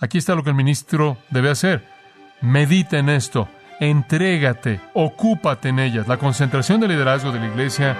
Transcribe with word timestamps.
Aquí 0.00 0.16
está 0.16 0.34
lo 0.34 0.42
que 0.42 0.50
el 0.50 0.56
ministro 0.56 1.18
debe 1.28 1.50
hacer. 1.50 1.84
Medita 2.40 2.96
en 2.96 3.10
esto, 3.10 3.48
entrégate, 3.80 4.80
ocúpate 4.94 5.68
en 5.68 5.78
ellas. 5.78 6.08
La 6.08 6.16
concentración 6.16 6.80
del 6.80 6.90
liderazgo 6.90 7.32
de 7.32 7.40
la 7.40 7.48
iglesia 7.48 7.98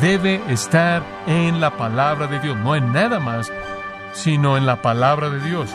debe 0.00 0.40
estar 0.48 1.02
en 1.26 1.60
la 1.60 1.76
palabra 1.76 2.26
de 2.26 2.40
Dios, 2.40 2.56
no 2.56 2.74
en 2.74 2.90
nada 2.94 3.20
más, 3.20 3.52
sino 4.14 4.56
en 4.56 4.64
la 4.64 4.80
palabra 4.80 5.28
de 5.28 5.40
Dios. 5.46 5.70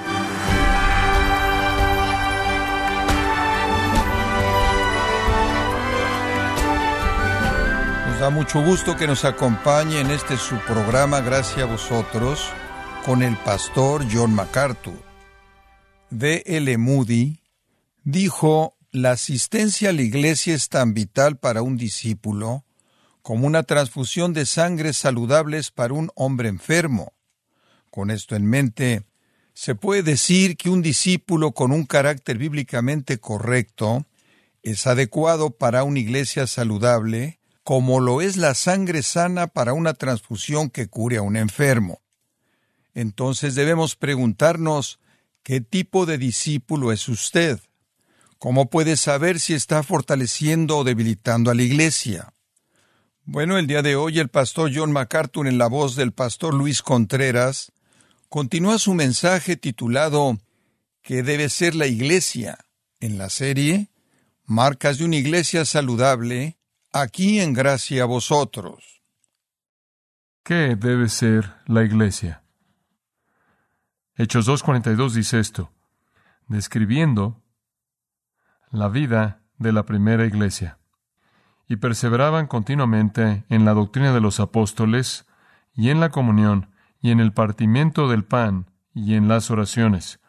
Nos 8.07 8.19
da 8.19 8.31
mucho 8.31 8.63
gusto 8.63 8.95
que 8.95 9.05
nos 9.05 9.25
acompañe 9.25 9.99
en 9.99 10.09
este 10.09 10.37
su 10.37 10.55
programa 10.61 11.21
Gracias 11.21 11.59
a 11.59 11.65
vosotros 11.65 12.49
con 13.05 13.21
el 13.21 13.37
pastor 13.37 14.03
John 14.11 14.33
MacArthur. 14.33 15.06
D. 16.09 16.43
L. 16.45 16.77
Moody 16.77 17.41
dijo, 18.03 18.77
la 18.91 19.11
asistencia 19.11 19.89
a 19.89 19.93
la 19.93 20.01
iglesia 20.01 20.55
es 20.55 20.69
tan 20.69 20.93
vital 20.93 21.37
para 21.37 21.61
un 21.61 21.77
discípulo 21.77 22.63
como 23.21 23.45
una 23.45 23.63
transfusión 23.63 24.31
de 24.31 24.45
sangre 24.45 24.93
saludables 24.93 25.71
para 25.71 25.93
un 25.93 26.09
hombre 26.15 26.47
enfermo. 26.47 27.11
Con 27.91 28.09
esto 28.09 28.37
en 28.37 28.45
mente, 28.45 29.03
se 29.53 29.75
puede 29.75 30.01
decir 30.01 30.55
que 30.55 30.69
un 30.69 30.81
discípulo 30.81 31.51
con 31.51 31.73
un 31.73 31.85
carácter 31.85 32.37
bíblicamente 32.37 33.17
correcto 33.17 34.05
es 34.63 34.87
adecuado 34.87 35.49
para 35.49 35.83
una 35.83 35.99
iglesia 35.99 36.47
saludable, 36.47 37.39
como 37.63 37.99
lo 37.99 38.21
es 38.21 38.37
la 38.37 38.53
sangre 38.53 39.03
sana 39.03 39.47
para 39.47 39.73
una 39.73 39.93
transfusión 39.93 40.69
que 40.69 40.87
cure 40.87 41.17
a 41.17 41.21
un 41.21 41.35
enfermo. 41.35 41.99
Entonces 42.93 43.55
debemos 43.55 43.97
preguntarnos, 43.97 44.99
¿qué 45.47 45.61
tipo 45.61 46.05
de 46.05 46.17
discípulo 46.17 46.91
es 46.91 47.07
usted? 47.07 47.61
¿Cómo 48.37 48.69
puede 48.69 48.97
saber 48.97 49.39
si 49.39 49.53
está 49.53 49.81
fortaleciendo 49.81 50.79
o 50.79 50.83
debilitando 50.83 51.49
a 51.49 51.55
la 51.55 51.61
iglesia? 51.61 52.33
Bueno, 53.23 53.57
el 53.57 53.65
día 53.65 53.81
de 53.81 53.95
hoy 53.95 54.19
el 54.19 54.27
pastor 54.27 54.71
John 54.75 54.91
MacArthur 54.91 55.47
en 55.47 55.57
la 55.57 55.67
voz 55.67 55.95
del 55.95 56.11
pastor 56.11 56.53
Luis 56.53 56.81
Contreras 56.81 57.71
continúa 58.27 58.77
su 58.77 58.93
mensaje 58.93 59.55
titulado 59.55 60.37
¿Qué 61.01 61.23
debe 61.23 61.47
ser 61.47 61.75
la 61.75 61.87
iglesia? 61.87 62.57
en 62.99 63.17
la 63.17 63.29
serie 63.29 63.87
Marcas 64.43 64.97
de 64.97 65.05
una 65.05 65.15
iglesia 65.15 65.63
saludable, 65.63 66.57
aquí 66.91 67.39
en 67.39 67.53
gracia 67.53 68.03
a 68.03 68.05
vosotros. 68.05 69.01
¿Qué 70.43 70.75
debe 70.75 71.07
ser 71.07 71.53
la 71.67 71.85
iglesia? 71.85 72.43
Hechos 74.19 74.49
2.42 74.49 75.11
dice 75.11 75.39
esto, 75.39 75.69
describiendo 76.47 77.43
la 78.71 78.89
vida 78.89 79.43
de 79.59 79.71
la 79.71 79.85
primera 79.85 80.25
iglesia. 80.25 80.79
Y 81.67 81.75
perseveraban 81.75 82.47
continuamente 82.47 83.45
en 83.47 83.63
la 83.63 83.75
doctrina 83.75 84.13
de 84.13 84.19
los 84.19 84.39
apóstoles, 84.39 85.27
y 85.75 85.91
en 85.91 85.99
la 85.99 86.09
comunión, 86.09 86.71
y 86.99 87.11
en 87.11 87.19
el 87.19 87.31
partimiento 87.31 88.09
del 88.09 88.23
pan, 88.23 88.71
y 88.95 89.13
en 89.13 89.27
las 89.27 89.51
oraciones. 89.51 90.19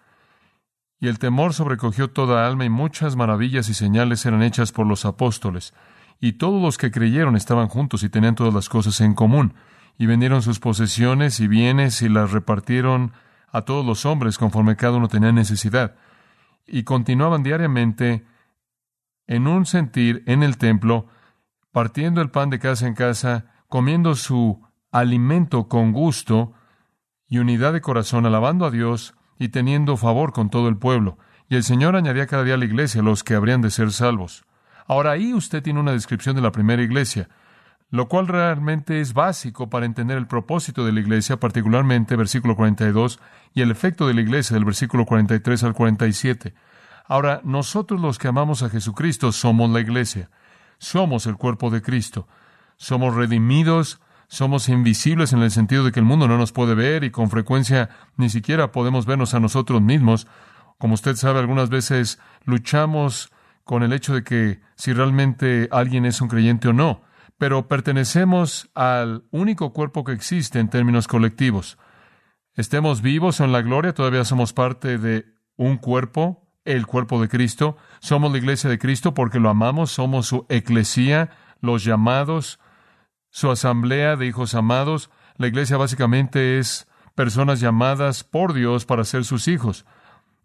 Y 1.00 1.09
el 1.09 1.19
temor 1.19 1.55
sobrecogió 1.55 2.11
toda 2.11 2.47
alma, 2.47 2.66
y 2.66 2.69
muchas 2.69 3.16
maravillas 3.16 3.70
y 3.70 3.75
señales 3.75 4.27
eran 4.27 4.42
hechas 4.42 4.70
por 4.70 4.86
los 4.86 5.06
apóstoles. 5.06 5.72
Y 6.20 6.33
todos 6.33 6.61
los 6.61 6.77
que 6.77 6.91
creyeron 6.91 7.36
estaban 7.36 7.69
juntos 7.69 8.03
y 8.03 8.11
tenían 8.11 8.34
todas 8.34 8.53
las 8.53 8.69
cosas 8.69 9.00
en 9.00 9.14
común. 9.14 9.55
Y 9.97 10.05
vendieron 10.05 10.42
sus 10.42 10.61
posesiones 10.61 11.41
y 11.41 11.48
bienes 11.48 12.03
y 12.03 12.11
las 12.11 12.33
repartieron 12.33 13.12
a 13.52 13.62
todos 13.62 13.84
los 13.84 14.06
hombres 14.06 14.38
conforme 14.38 14.77
cada 14.77 14.96
uno 14.96 15.08
tenía 15.08 15.32
necesidad. 15.32 15.96
Y 16.66 16.84
continuaban 16.84 17.42
diariamente 17.42 18.27
en 19.27 19.46
un 19.46 19.66
sentir 19.66 20.22
en 20.27 20.42
el 20.42 20.58
templo, 20.58 21.06
partiendo 21.72 22.20
el 22.20 22.30
pan 22.30 22.50
de 22.50 22.58
casa 22.58 22.86
en 22.86 22.94
casa, 22.94 23.47
comiendo 23.69 24.14
su 24.14 24.66
alimento 24.91 25.69
con 25.69 25.92
gusto 25.92 26.54
y 27.28 27.38
unidad 27.38 27.72
de 27.72 27.81
corazón, 27.81 28.26
alabando 28.26 28.64
a 28.64 28.70
Dios 28.70 29.14
y 29.38 29.48
teniendo 29.48 29.97
favor 29.97 30.32
con 30.32 30.50
todo 30.50 30.69
el 30.69 30.78
pueblo. 30.78 31.19
Y 31.48 31.56
el 31.56 31.65
Señor 31.65 31.97
añadía 31.97 32.26
cada 32.26 32.44
día 32.44 32.54
a 32.54 32.59
la 32.59 32.65
iglesia 32.65 33.03
los 33.03 33.22
que 33.25 33.34
habrían 33.34 33.62
de 33.62 33.70
ser 33.70 33.92
salvos. 33.92 34.44
Ahora 34.86 35.12
ahí 35.12 35.34
usted 35.34 35.62
tiene 35.62 35.80
una 35.80 35.92
descripción 35.92 36.34
de 36.34 36.42
la 36.42 36.53
primera 36.53 36.82
iglesia, 36.82 37.28
lo 37.91 38.09
cual 38.09 38.28
realmente 38.28 39.00
es 39.00 39.15
básico 39.15 39.71
para 39.71 39.87
entender 39.87 40.19
el 40.19 40.26
propósito 40.26 40.84
de 40.84 40.93
la 40.93 41.00
iglesia, 41.00 41.41
particularmente 41.41 42.16
versículo 42.16 42.54
42 42.54 43.19
y 43.54 43.62
el 43.62 43.71
efecto 43.71 44.06
de 44.06 44.15
la 44.15 44.21
iglesia 44.21 44.54
del 44.54 44.65
versículo 44.65 45.06
43 45.06 45.65
al 45.65 45.75
47. 45.75 46.54
Ahora, 47.06 47.41
nosotros 47.44 48.00
los 48.00 48.19
que 48.19 48.28
amamos 48.28 48.62
a 48.62 48.69
Jesucristo 48.69 49.32
somos 49.32 49.71
la 49.71 49.81
iglesia, 49.81 50.28
somos 50.77 51.27
el 51.27 51.37
cuerpo 51.37 51.71
de 51.71 51.81
Cristo, 51.81 52.28
somos 52.77 53.15
redimidos, 53.15 54.00
somos 54.28 54.69
invisibles 54.69 55.32
en 55.32 55.41
el 55.41 55.50
sentido 55.50 55.84
de 55.84 55.93
que 55.93 56.00
el 56.00 56.06
mundo 56.06 56.28
no 56.28 56.37
nos 56.37 56.53
puede 56.53 56.75
ver 56.75 57.03
y 57.03 57.10
con 57.10 57.31
frecuencia 57.31 57.88
ni 58.19 58.28
siquiera 58.28 58.72
podemos 58.72 59.06
vernos 59.06 59.32
a 59.32 59.41
nosotros 59.41 59.81
mismos. 59.81 60.27
Como 60.77 60.93
usted 60.93 61.16
sabe, 61.16 61.41
algunas 61.41 61.71
veces 61.71 62.21
luchamos 62.44 63.32
con 63.65 63.82
el 63.82 63.94
hecho 63.94 64.15
de 64.15 64.22
que 64.22 64.60
si 64.77 64.93
realmente 64.93 65.69
alguien 65.72 66.04
es 66.04 66.21
un 66.21 66.28
creyente 66.28 66.69
o 66.69 66.75
no, 66.75 67.07
pero 67.38 67.69
pertenecemos 67.69 68.69
al 68.75 69.25
único 69.31 69.72
cuerpo 69.72 70.04
que 70.04 70.12
existe 70.12 70.59
en 70.59 70.69
términos 70.69 71.06
colectivos. 71.06 71.78
Estemos 72.54 73.00
vivos 73.00 73.41
o 73.41 73.44
en 73.44 73.53
la 73.53 73.62
gloria, 73.62 73.94
todavía 73.94 74.25
somos 74.25 74.53
parte 74.53 74.99
de 74.99 75.26
un 75.56 75.78
cuerpo 75.78 76.44
el 76.65 76.87
cuerpo 76.87 77.19
de 77.21 77.28
Cristo, 77.28 77.78
somos 77.98 78.31
la 78.31 78.37
iglesia 78.37 78.69
de 78.69 78.78
Cristo 78.78 79.15
porque 79.15 79.41
lo 79.41 79.48
amamos, 79.48 79.91
somos 79.91 80.27
su 80.27 80.44
eclesía, 80.50 81.31
los 81.60 81.82
llamados, 81.82 82.60
su 83.31 83.50
asamblea 83.50 84.16
de 84.16 84.27
hijos 84.27 84.54
amados. 84.54 85.10
La 85.37 85.47
iglesia 85.47 85.78
básicamente 85.78 86.59
es 86.59 86.87
personas 87.15 87.60
llamadas 87.60 88.22
por 88.22 88.53
Dios 88.53 88.84
para 88.84 89.04
ser 89.04 89.25
sus 89.25 89.48
hijos. 89.48 89.87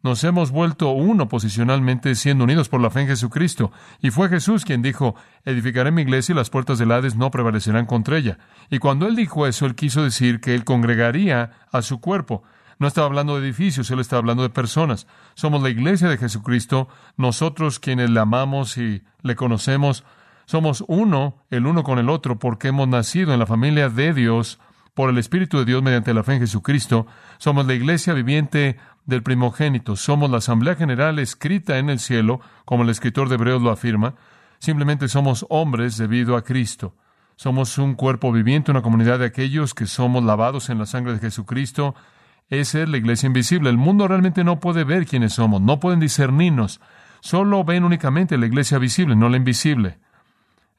Nos 0.03 0.21
hemos 0.25 0.51
vuelto 0.51 0.89
uno 0.91 1.29
posicionalmente 1.29 2.13
siendo 2.15 2.43
unidos 2.43 2.67
por 2.67 2.81
la 2.81 2.89
fe 2.89 3.01
en 3.01 3.07
Jesucristo. 3.07 3.71
Y 4.01 4.11
fue 4.11 4.27
Jesús 4.27 4.65
quien 4.65 4.81
dijo, 4.81 5.15
edificaré 5.45 5.91
mi 5.91 6.01
iglesia 6.01 6.33
y 6.33 6.35
las 6.35 6.49
puertas 6.49 6.77
del 6.77 6.91
Hades 6.91 7.15
no 7.15 7.31
prevalecerán 7.31 7.85
contra 7.85 8.17
ella. 8.17 8.37
Y 8.69 8.79
cuando 8.79 9.07
él 9.07 9.15
dijo 9.15 9.47
eso, 9.47 9.65
él 9.65 9.75
quiso 9.75 10.03
decir 10.03 10.41
que 10.41 10.55
él 10.55 10.65
congregaría 10.65 11.51
a 11.71 11.81
su 11.81 12.01
cuerpo. 12.01 12.43
No 12.79 12.87
estaba 12.87 13.07
hablando 13.07 13.39
de 13.39 13.47
edificios, 13.47 13.89
él 13.91 14.01
estaba 14.01 14.19
hablando 14.19 14.43
de 14.43 14.49
personas. 14.49 15.07
Somos 15.35 15.63
la 15.63 15.69
iglesia 15.69 16.09
de 16.09 16.17
Jesucristo, 16.17 16.89
nosotros 17.15 17.79
quienes 17.79 18.09
le 18.09 18.19
amamos 18.19 18.77
y 18.77 19.03
le 19.21 19.37
conocemos, 19.37 20.03
somos 20.45 20.83
uno, 20.89 21.37
el 21.49 21.65
uno 21.65 21.83
con 21.83 21.97
el 21.97 22.09
otro, 22.09 22.39
porque 22.39 22.67
hemos 22.67 22.89
nacido 22.89 23.31
en 23.31 23.39
la 23.39 23.45
familia 23.45 23.87
de 23.87 24.13
Dios 24.13 24.59
por 24.93 25.09
el 25.09 25.17
Espíritu 25.17 25.57
de 25.57 25.65
Dios 25.65 25.81
mediante 25.81 26.13
la 26.13 26.23
fe 26.23 26.33
en 26.33 26.41
Jesucristo. 26.41 27.07
Somos 27.37 27.65
la 27.65 27.73
iglesia 27.73 28.13
viviente 28.13 28.77
del 29.05 29.23
primogénito. 29.23 29.95
Somos 29.95 30.29
la 30.29 30.37
asamblea 30.37 30.75
general 30.75 31.19
escrita 31.19 31.77
en 31.77 31.89
el 31.89 31.99
cielo, 31.99 32.39
como 32.65 32.83
el 32.83 32.89
escritor 32.89 33.29
de 33.29 33.35
Hebreos 33.35 33.61
lo 33.61 33.71
afirma. 33.71 34.15
Simplemente 34.59 35.07
somos 35.07 35.45
hombres 35.49 35.97
debido 35.97 36.35
a 36.35 36.43
Cristo. 36.43 36.95
Somos 37.35 37.77
un 37.77 37.95
cuerpo 37.95 38.31
viviente, 38.31 38.71
una 38.71 38.81
comunidad 38.81 39.19
de 39.19 39.25
aquellos 39.25 39.73
que 39.73 39.87
somos 39.87 40.23
lavados 40.23 40.69
en 40.69 40.77
la 40.77 40.85
sangre 40.85 41.13
de 41.13 41.19
Jesucristo, 41.19 41.95
esa 42.49 42.83
es 42.83 42.89
la 42.89 42.97
iglesia 42.97 43.27
invisible. 43.27 43.69
El 43.69 43.77
mundo 43.77 44.07
realmente 44.07 44.43
no 44.43 44.59
puede 44.59 44.83
ver 44.83 45.05
quiénes 45.05 45.33
somos, 45.33 45.61
no 45.61 45.79
pueden 45.79 45.99
discernirnos. 45.99 46.81
Solo 47.21 47.63
ven 47.63 47.83
únicamente 47.83 48.37
la 48.37 48.45
iglesia 48.45 48.77
visible, 48.77 49.15
no 49.15 49.29
la 49.29 49.37
invisible. 49.37 49.97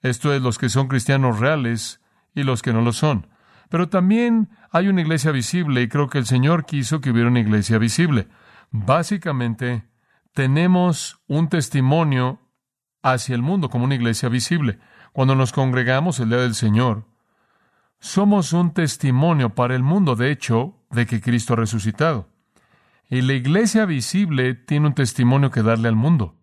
Esto 0.02 0.32
es 0.34 0.42
los 0.42 0.58
que 0.58 0.68
son 0.68 0.88
cristianos 0.88 1.40
reales 1.40 2.00
y 2.34 2.42
los 2.42 2.62
que 2.62 2.72
no 2.72 2.82
lo 2.82 2.92
son. 2.92 3.26
Pero 3.74 3.88
también 3.88 4.50
hay 4.70 4.86
una 4.86 5.00
iglesia 5.00 5.32
visible 5.32 5.82
y 5.82 5.88
creo 5.88 6.08
que 6.08 6.18
el 6.18 6.26
Señor 6.26 6.64
quiso 6.64 7.00
que 7.00 7.10
hubiera 7.10 7.28
una 7.28 7.40
iglesia 7.40 7.76
visible. 7.76 8.28
Básicamente, 8.70 9.88
tenemos 10.32 11.20
un 11.26 11.48
testimonio 11.48 12.38
hacia 13.02 13.34
el 13.34 13.42
mundo 13.42 13.70
como 13.70 13.86
una 13.86 13.96
iglesia 13.96 14.28
visible. 14.28 14.78
Cuando 15.12 15.34
nos 15.34 15.50
congregamos 15.50 16.20
el 16.20 16.28
día 16.28 16.38
del 16.38 16.54
Señor, 16.54 17.08
somos 17.98 18.52
un 18.52 18.72
testimonio 18.72 19.56
para 19.56 19.74
el 19.74 19.82
mundo. 19.82 20.14
De 20.14 20.30
hecho, 20.30 20.76
de 20.92 21.04
que 21.06 21.20
Cristo 21.20 21.54
ha 21.54 21.56
resucitado. 21.56 22.28
Y 23.10 23.22
la 23.22 23.32
iglesia 23.32 23.86
visible 23.86 24.54
tiene 24.54 24.86
un 24.86 24.94
testimonio 24.94 25.50
que 25.50 25.64
darle 25.64 25.88
al 25.88 25.96
mundo. 25.96 26.36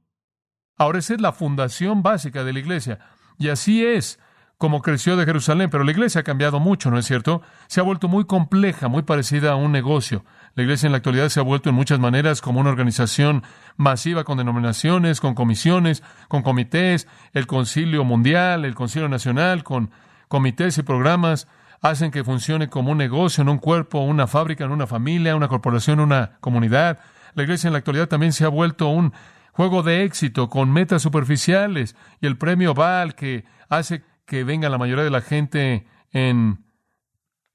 Ahora 0.77 0.99
esa 0.99 1.13
es 1.13 1.21
la 1.21 1.31
fundación 1.31 2.03
básica 2.03 2.43
de 2.43 2.51
la 2.51 2.59
iglesia. 2.59 2.99
Y 3.37 3.47
así 3.47 3.85
es 3.85 4.19
como 4.61 4.83
creció 4.83 5.17
de 5.17 5.25
Jerusalén, 5.25 5.71
pero 5.71 5.83
la 5.83 5.89
iglesia 5.89 6.21
ha 6.21 6.23
cambiado 6.23 6.59
mucho, 6.59 6.91
¿no 6.91 6.99
es 6.99 7.07
cierto? 7.07 7.41
Se 7.65 7.79
ha 7.79 7.83
vuelto 7.83 8.07
muy 8.07 8.25
compleja, 8.25 8.89
muy 8.89 9.01
parecida 9.01 9.53
a 9.53 9.55
un 9.55 9.71
negocio. 9.71 10.23
La 10.53 10.61
iglesia 10.61 10.85
en 10.85 10.91
la 10.91 10.97
actualidad 10.97 11.29
se 11.29 11.39
ha 11.39 11.43
vuelto 11.43 11.69
en 11.69 11.75
muchas 11.75 11.99
maneras 11.99 12.41
como 12.41 12.59
una 12.59 12.69
organización 12.69 13.41
masiva 13.75 14.23
con 14.23 14.37
denominaciones, 14.37 15.19
con 15.19 15.33
comisiones, 15.33 16.03
con 16.27 16.43
comités, 16.43 17.07
el 17.33 17.47
concilio 17.47 18.03
mundial, 18.03 18.63
el 18.63 18.75
concilio 18.75 19.09
nacional, 19.09 19.63
con 19.63 19.89
comités 20.27 20.77
y 20.77 20.83
programas 20.83 21.47
hacen 21.81 22.11
que 22.11 22.23
funcione 22.23 22.69
como 22.69 22.91
un 22.91 22.99
negocio, 22.99 23.41
en 23.41 23.49
un 23.49 23.57
cuerpo, 23.57 24.01
una 24.01 24.27
fábrica, 24.27 24.65
en 24.65 24.71
una 24.71 24.85
familia, 24.85 25.35
una 25.35 25.47
corporación, 25.47 25.99
una 25.99 26.33
comunidad. 26.39 26.99
La 27.33 27.41
iglesia 27.41 27.67
en 27.67 27.73
la 27.73 27.79
actualidad 27.79 28.09
también 28.09 28.31
se 28.31 28.45
ha 28.45 28.49
vuelto 28.49 28.89
un 28.89 29.11
juego 29.53 29.81
de 29.81 30.03
éxito 30.03 30.49
con 30.49 30.71
metas 30.71 31.01
superficiales 31.01 31.95
y 32.21 32.27
el 32.27 32.37
premio 32.37 32.75
Val 32.75 33.15
que 33.15 33.43
hace 33.67 34.03
que 34.25 34.43
venga 34.43 34.69
la 34.69 34.77
mayoría 34.77 35.03
de 35.03 35.09
la 35.09 35.21
gente 35.21 35.87
en 36.11 36.63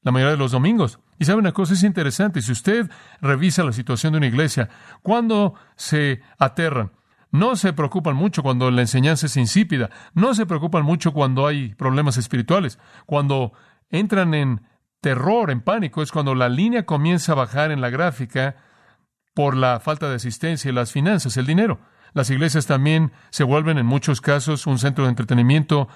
la 0.03 0.13
mayoría 0.13 0.33
de 0.33 0.39
los 0.39 0.53
domingos. 0.53 1.01
Y 1.19 1.25
sabe 1.25 1.39
una 1.39 1.53
cosa, 1.53 1.75
es 1.75 1.83
interesante, 1.83 2.43
si 2.43 2.53
usted 2.53 2.91
revisa 3.21 3.65
la 3.65 3.73
situación 3.73 4.13
de 4.13 4.19
una 4.19 4.27
iglesia, 4.27 4.69
cuando 5.03 5.55
se 5.77 6.21
aterran, 6.39 6.93
no 7.31 7.57
se 7.57 7.73
preocupan 7.73 8.15
mucho 8.15 8.43
cuando 8.43 8.71
la 8.71 8.83
enseñanza 8.83 9.27
es 9.27 9.37
insípida, 9.37 9.91
no 10.15 10.35
se 10.35 10.47
preocupan 10.47 10.85
mucho 10.85 11.13
cuando 11.13 11.47
hay 11.47 11.75
problemas 11.75 12.19
espirituales, 12.19 12.79
cuando 13.07 13.53
entran 13.91 14.35
en 14.35 14.63
terror, 15.01 15.51
en 15.51 15.61
pánico, 15.61 16.03
es 16.03 16.13
cuando 16.13 16.35
la 16.35 16.49
línea 16.49 16.85
comienza 16.85 17.33
a 17.33 17.37
bajar 17.37 17.71
en 17.71 17.81
la 17.81 17.91
gráfica 17.91 18.57
por 19.35 19.57
la 19.57 19.81
falta 19.81 20.09
de 20.09 20.17
asistencia 20.17 20.71
y 20.71 20.75
las 20.75 20.93
finanzas, 20.93 21.37
el 21.37 21.47
dinero. 21.47 21.81
Las 22.13 22.31
iglesias 22.31 22.67
también 22.67 23.13
se 23.31 23.45
vuelven 23.45 23.79
en 23.79 23.87
muchos 23.87 24.21
casos 24.21 24.67
un 24.67 24.79
centro 24.79 25.05
de 25.05 25.11
entretenimiento 25.11 25.89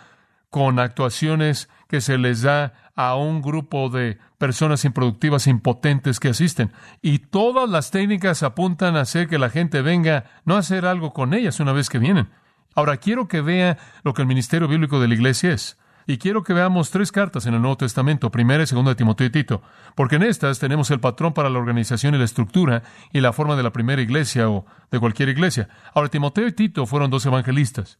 con 0.50 0.78
actuaciones 0.78 1.68
que 1.88 2.00
se 2.00 2.18
les 2.18 2.42
da 2.42 2.74
a 2.96 3.16
un 3.16 3.40
grupo 3.40 3.88
de 3.88 4.18
personas 4.36 4.84
improductivas, 4.84 5.46
impotentes 5.46 6.20
que 6.20 6.28
asisten. 6.28 6.72
Y 7.00 7.18
todas 7.18 7.70
las 7.70 7.90
técnicas 7.90 8.42
apuntan 8.42 8.96
a 8.96 9.02
hacer 9.02 9.28
que 9.28 9.38
la 9.38 9.48
gente 9.48 9.80
venga, 9.80 10.24
no 10.44 10.56
a 10.56 10.58
hacer 10.58 10.84
algo 10.84 11.12
con 11.12 11.32
ellas 11.32 11.60
una 11.60 11.72
vez 11.72 11.88
que 11.88 11.98
vienen. 11.98 12.28
Ahora 12.74 12.98
quiero 12.98 13.28
que 13.28 13.40
vea 13.40 13.78
lo 14.02 14.12
que 14.12 14.22
el 14.22 14.28
ministerio 14.28 14.68
bíblico 14.68 15.00
de 15.00 15.08
la 15.08 15.14
iglesia 15.14 15.52
es. 15.52 15.78
Y 16.06 16.18
quiero 16.18 16.42
que 16.42 16.52
veamos 16.52 16.90
tres 16.90 17.12
cartas 17.12 17.46
en 17.46 17.54
el 17.54 17.60
Nuevo 17.60 17.76
Testamento, 17.76 18.30
primera 18.30 18.62
y 18.62 18.66
segunda 18.66 18.90
de 18.90 18.96
Timoteo 18.96 19.28
y 19.28 19.30
Tito, 19.30 19.62
porque 19.94 20.16
en 20.16 20.24
estas 20.24 20.58
tenemos 20.58 20.90
el 20.90 20.98
patrón 20.98 21.32
para 21.32 21.50
la 21.50 21.58
organización 21.58 22.14
y 22.14 22.18
la 22.18 22.24
estructura 22.24 22.82
y 23.12 23.20
la 23.20 23.32
forma 23.32 23.54
de 23.54 23.62
la 23.62 23.72
primera 23.72 24.02
iglesia 24.02 24.50
o 24.50 24.66
de 24.90 24.98
cualquier 24.98 25.28
iglesia. 25.28 25.68
Ahora, 25.94 26.08
Timoteo 26.08 26.46
y 26.48 26.52
Tito 26.52 26.86
fueron 26.86 27.10
dos 27.10 27.26
evangelistas. 27.26 27.98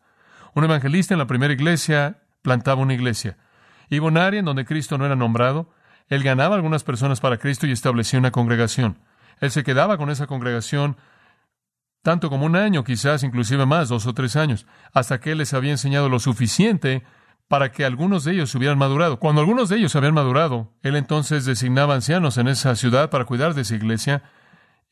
Un 0.55 0.65
evangelista 0.65 1.15
en 1.15 1.19
la 1.19 1.27
primera 1.27 1.53
iglesia 1.53 2.19
plantaba 2.43 2.83
una 2.83 2.95
iglesia. 2.95 3.37
Iba 3.89 4.07
un 4.07 4.17
área 4.17 4.41
en 4.41 4.45
donde 4.45 4.65
Cristo 4.65 4.99
no 4.99 5.07
era 5.07 5.17
nombrado. 5.17 5.71
Él 6.09 6.23
ganaba 6.23 6.55
algunas 6.57 6.85
personas 6.85 7.21
para 7.21 7.39
Cristo 7.39 7.67
y 7.67 7.73
establecía 7.73 8.19
una 8.19 8.31
congregación. 8.31 8.99
Él 9.41 9.51
se 9.51 9.65
quedaba 9.65 9.97
con 9.99 10.11
esa 10.11 10.27
congregación 10.27 10.97
tanto 12.03 12.31
como 12.31 12.47
un 12.47 12.57
año, 12.57 12.85
quizás 12.85 13.23
inclusive 13.23 13.67
más, 13.67 13.89
dos 13.89 14.07
o 14.07 14.15
tres 14.15 14.37
años, 14.37 14.67
hasta 14.93 15.21
que 15.21 15.33
Él 15.33 15.39
les 15.39 15.53
había 15.53 15.73
enseñado 15.73 16.09
lo 16.09 16.19
suficiente 16.19 17.05
para 17.47 17.73
que 17.73 17.85
algunos 17.85 18.25
de 18.25 18.33
ellos 18.33 18.55
hubieran 18.55 18.79
madurado. 18.79 19.19
Cuando 19.19 19.41
algunos 19.41 19.69
de 19.69 19.77
ellos 19.77 19.97
habían 19.97 20.15
madurado, 20.15 20.73
Él 20.83 20.97
entonces 20.97 21.45
designaba 21.45 21.95
ancianos 21.95 22.39
en 22.39 22.49
esa 22.49 22.75
ciudad 22.77 23.11
para 23.11 23.25
cuidar 23.25 23.55
de 23.55 23.63
esa 23.63 23.75
iglesia 23.75 24.23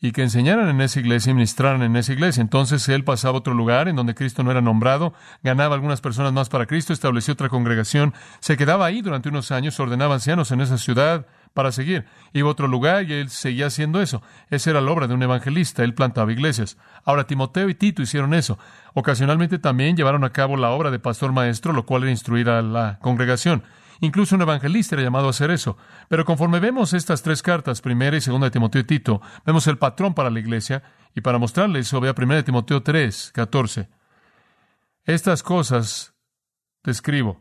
y 0.00 0.12
que 0.12 0.22
enseñaran 0.22 0.68
en 0.68 0.80
esa 0.80 1.00
iglesia 1.00 1.30
y 1.30 1.34
ministraran 1.34 1.82
en 1.82 1.96
esa 1.96 2.12
iglesia. 2.12 2.40
Entonces 2.40 2.88
él 2.88 3.04
pasaba 3.04 3.34
a 3.34 3.38
otro 3.38 3.54
lugar 3.54 3.88
en 3.88 3.96
donde 3.96 4.14
Cristo 4.14 4.44
no 4.44 4.50
era 4.50 4.60
nombrado, 4.60 5.12
ganaba 5.42 5.74
algunas 5.74 6.00
personas 6.00 6.32
más 6.32 6.48
para 6.48 6.66
Cristo, 6.66 6.92
estableció 6.92 7.34
otra 7.34 7.48
congregación, 7.48 8.14
se 8.40 8.56
quedaba 8.56 8.86
ahí 8.86 9.02
durante 9.02 9.28
unos 9.28 9.50
años, 9.50 9.78
ordenaba 9.80 10.14
ancianos 10.14 10.52
en 10.52 10.60
esa 10.60 10.78
ciudad 10.78 11.26
para 11.52 11.72
seguir. 11.72 12.06
Iba 12.32 12.48
a 12.48 12.52
otro 12.52 12.68
lugar 12.68 13.10
y 13.10 13.14
él 13.14 13.30
seguía 13.30 13.66
haciendo 13.66 14.00
eso. 14.00 14.22
Esa 14.50 14.70
era 14.70 14.80
la 14.80 14.92
obra 14.92 15.08
de 15.08 15.14
un 15.14 15.22
evangelista, 15.22 15.82
él 15.82 15.94
plantaba 15.94 16.30
iglesias. 16.30 16.76
Ahora 17.04 17.26
Timoteo 17.26 17.68
y 17.68 17.74
Tito 17.74 18.02
hicieron 18.02 18.34
eso. 18.34 18.58
Ocasionalmente 18.94 19.58
también 19.58 19.96
llevaron 19.96 20.22
a 20.22 20.30
cabo 20.30 20.56
la 20.56 20.70
obra 20.70 20.92
de 20.92 21.00
pastor 21.00 21.32
maestro, 21.32 21.72
lo 21.72 21.86
cual 21.86 22.02
era 22.02 22.12
instruir 22.12 22.48
a 22.48 22.62
la 22.62 22.98
congregación. 23.00 23.64
Incluso 24.00 24.36
un 24.36 24.42
evangelista 24.42 24.94
era 24.94 25.04
llamado 25.04 25.26
a 25.26 25.30
hacer 25.30 25.50
eso. 25.50 25.76
Pero 26.08 26.24
conforme 26.24 26.60
vemos 26.60 26.92
estas 26.92 27.22
tres 27.22 27.42
cartas, 27.42 27.80
primera 27.80 28.16
y 28.16 28.20
segunda 28.20 28.46
de 28.46 28.50
Timoteo 28.52 28.82
y 28.82 28.84
Tito, 28.84 29.20
vemos 29.44 29.66
el 29.66 29.78
patrón 29.78 30.14
para 30.14 30.30
la 30.30 30.38
iglesia, 30.38 30.82
y 31.14 31.20
para 31.20 31.38
mostrarle 31.38 31.80
eso, 31.80 32.00
vea 32.00 32.14
primera 32.14 32.36
de 32.36 32.44
Timoteo 32.44 32.82
3, 32.82 33.32
14. 33.34 33.88
Estas 35.04 35.42
cosas 35.42 36.14
te 36.82 36.90
escribo, 36.90 37.40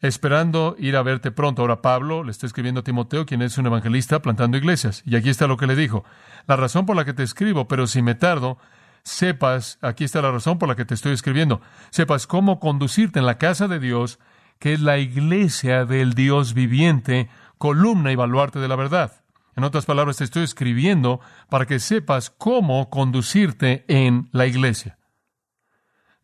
esperando 0.00 0.74
ir 0.78 0.96
a 0.96 1.02
verte 1.02 1.30
pronto. 1.30 1.62
Ahora 1.62 1.82
Pablo 1.82 2.24
le 2.24 2.30
está 2.30 2.46
escribiendo 2.46 2.80
a 2.80 2.84
Timoteo, 2.84 3.26
quien 3.26 3.42
es 3.42 3.58
un 3.58 3.66
evangelista 3.66 4.22
plantando 4.22 4.56
iglesias. 4.56 5.02
Y 5.04 5.14
aquí 5.14 5.28
está 5.28 5.46
lo 5.46 5.56
que 5.56 5.66
le 5.66 5.76
dijo. 5.76 6.04
La 6.46 6.56
razón 6.56 6.86
por 6.86 6.96
la 6.96 7.04
que 7.04 7.12
te 7.12 7.22
escribo, 7.22 7.68
pero 7.68 7.86
si 7.86 8.02
me 8.02 8.14
tardo, 8.14 8.58
sepas, 9.02 9.78
aquí 9.82 10.04
está 10.04 10.20
la 10.20 10.32
razón 10.32 10.58
por 10.58 10.68
la 10.68 10.74
que 10.74 10.84
te 10.84 10.94
estoy 10.94 11.12
escribiendo, 11.12 11.60
sepas 11.90 12.26
cómo 12.26 12.58
conducirte 12.58 13.20
en 13.20 13.26
la 13.26 13.38
casa 13.38 13.68
de 13.68 13.78
Dios, 13.78 14.18
que 14.58 14.72
es 14.72 14.80
la 14.80 14.98
iglesia 14.98 15.84
del 15.84 16.14
Dios 16.14 16.54
viviente, 16.54 17.28
columna 17.58 18.12
y 18.12 18.16
baluarte 18.16 18.58
de 18.58 18.68
la 18.68 18.76
verdad. 18.76 19.24
En 19.56 19.64
otras 19.64 19.86
palabras, 19.86 20.18
te 20.18 20.24
estoy 20.24 20.42
escribiendo 20.44 21.20
para 21.48 21.66
que 21.66 21.78
sepas 21.78 22.30
cómo 22.30 22.90
conducirte 22.90 23.84
en 23.88 24.28
la 24.32 24.46
iglesia. 24.46 24.98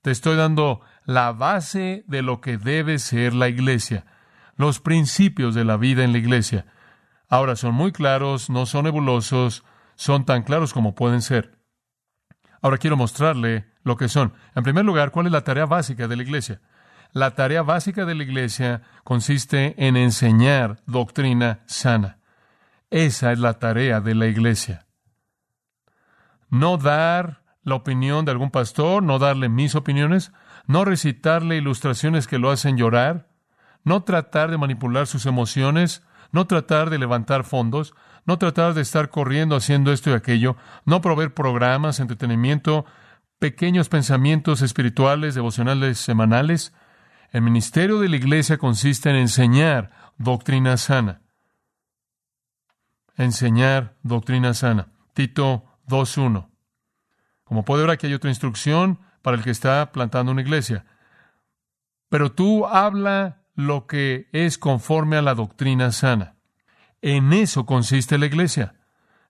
Te 0.03 0.11
estoy 0.11 0.37
dando 0.37 0.83
la 1.05 1.33
base 1.33 2.05
de 2.07 2.23
lo 2.23 2.41
que 2.41 2.59
debe 2.59 2.99
ser 2.99 3.35
la 3.35 3.49
iglesia, 3.49 4.05
los 4.57 4.81
principios 4.81 5.55
de 5.55 5.65
la 5.65 5.77
vida 5.77 6.05
en 6.05 6.13
la 6.13 6.19
iglesia. 6.19 6.67
Ahora 7.29 7.57
son 7.57 7.75
muy 7.75 7.93
claros, 7.93 8.51
no 8.51 8.67
son 8.67 8.85
nebulosos, 8.85 9.65
son 9.95 10.27
tan 10.27 10.43
claros 10.43 10.75
como 10.75 10.95
pueden 10.95 11.23
ser. 11.23 11.59
Ahora 12.61 12.79
quiero 12.79 12.97
mostrarle 12.97 13.67
lo 13.83 13.97
que 13.97 14.09
son. 14.09 14.35
En 14.55 14.63
primer 14.63 14.85
lugar, 14.85 15.11
¿cuál 15.11 15.27
es 15.27 15.33
la 15.33 15.45
tarea 15.45 15.67
básica 15.67 16.07
de 16.07 16.17
la 16.17 16.23
iglesia? 16.23 16.61
La 17.13 17.35
tarea 17.35 17.63
básica 17.63 18.07
de 18.07 18.15
la 18.15 18.23
iglesia 18.23 18.83
consiste 19.05 19.75
en 19.77 19.99
enseñar 19.99 20.81
doctrina 20.87 21.61
sana. 21.67 22.19
Esa 22.91 23.33
es 23.33 23.39
la 23.39 23.59
tarea 23.59 24.01
de 24.01 24.15
la 24.15 24.27
iglesia. 24.27 24.87
No 26.49 26.79
dar 26.79 27.43
la 27.63 27.75
opinión 27.75 28.25
de 28.25 28.33
algún 28.33 28.51
pastor, 28.51 29.03
no 29.03 29.19
darle 29.19 29.51
mis 29.51 29.75
opiniones, 29.75 30.33
no 30.67 30.87
recitarle 30.87 31.57
ilustraciones 31.57 32.27
que 32.27 32.39
lo 32.39 32.51
hacen 32.51 32.79
llorar, 32.79 33.29
no 33.85 34.05
tratar 34.05 34.51
de 34.51 34.59
manipular 34.59 35.07
sus 35.07 35.27
emociones, 35.27 36.03
no 36.31 36.47
tratar 36.47 36.89
de 36.89 36.99
levantar 36.99 37.45
fondos, 37.45 37.95
no 38.25 38.39
tratar 38.39 38.73
de 38.73 38.81
estar 38.81 39.11
corriendo 39.11 39.55
haciendo 39.55 39.93
esto 39.93 40.11
y 40.11 40.15
aquello, 40.15 40.57
no 40.87 41.03
proveer 41.03 41.35
programas, 41.35 42.01
entretenimiento, 42.01 42.87
pequeños 43.39 43.91
pensamientos 43.91 44.63
espirituales, 44.63 45.35
devocionales 45.35 45.99
semanales, 45.99 46.73
el 47.33 47.41
ministerio 47.41 47.99
de 47.99 48.11
la 48.11 48.17
iglesia 48.17 48.59
consiste 48.59 49.09
en 49.09 49.17
enseñar 49.17 49.91
doctrina 50.19 50.77
sana. 50.77 51.23
Enseñar 53.17 53.97
doctrina 54.03 54.53
sana. 54.53 54.89
Tito 55.15 55.65
2.1. 55.89 56.49
Como 57.45 57.65
puede 57.65 57.83
ver, 57.83 57.91
aquí 57.91 58.07
hay 58.07 58.15
otra 58.15 58.31
instrucción 58.31 59.01
para 59.23 59.37
el 59.37 59.43
que 59.43 59.51
está 59.51 59.93
plantando 59.93 60.31
una 60.31 60.43
iglesia. 60.43 60.85
Pero 62.11 62.33
tú 62.33 62.67
habla 62.67 63.43
lo 63.55 63.87
que 63.87 64.29
es 64.33 64.59
conforme 64.59 65.17
a 65.17 65.23
la 65.23 65.35
doctrina 65.35 65.91
sana. 65.91 66.37
En 67.01 67.33
eso 67.33 67.65
consiste 67.65 68.19
la 68.19 68.27
iglesia. 68.27 68.75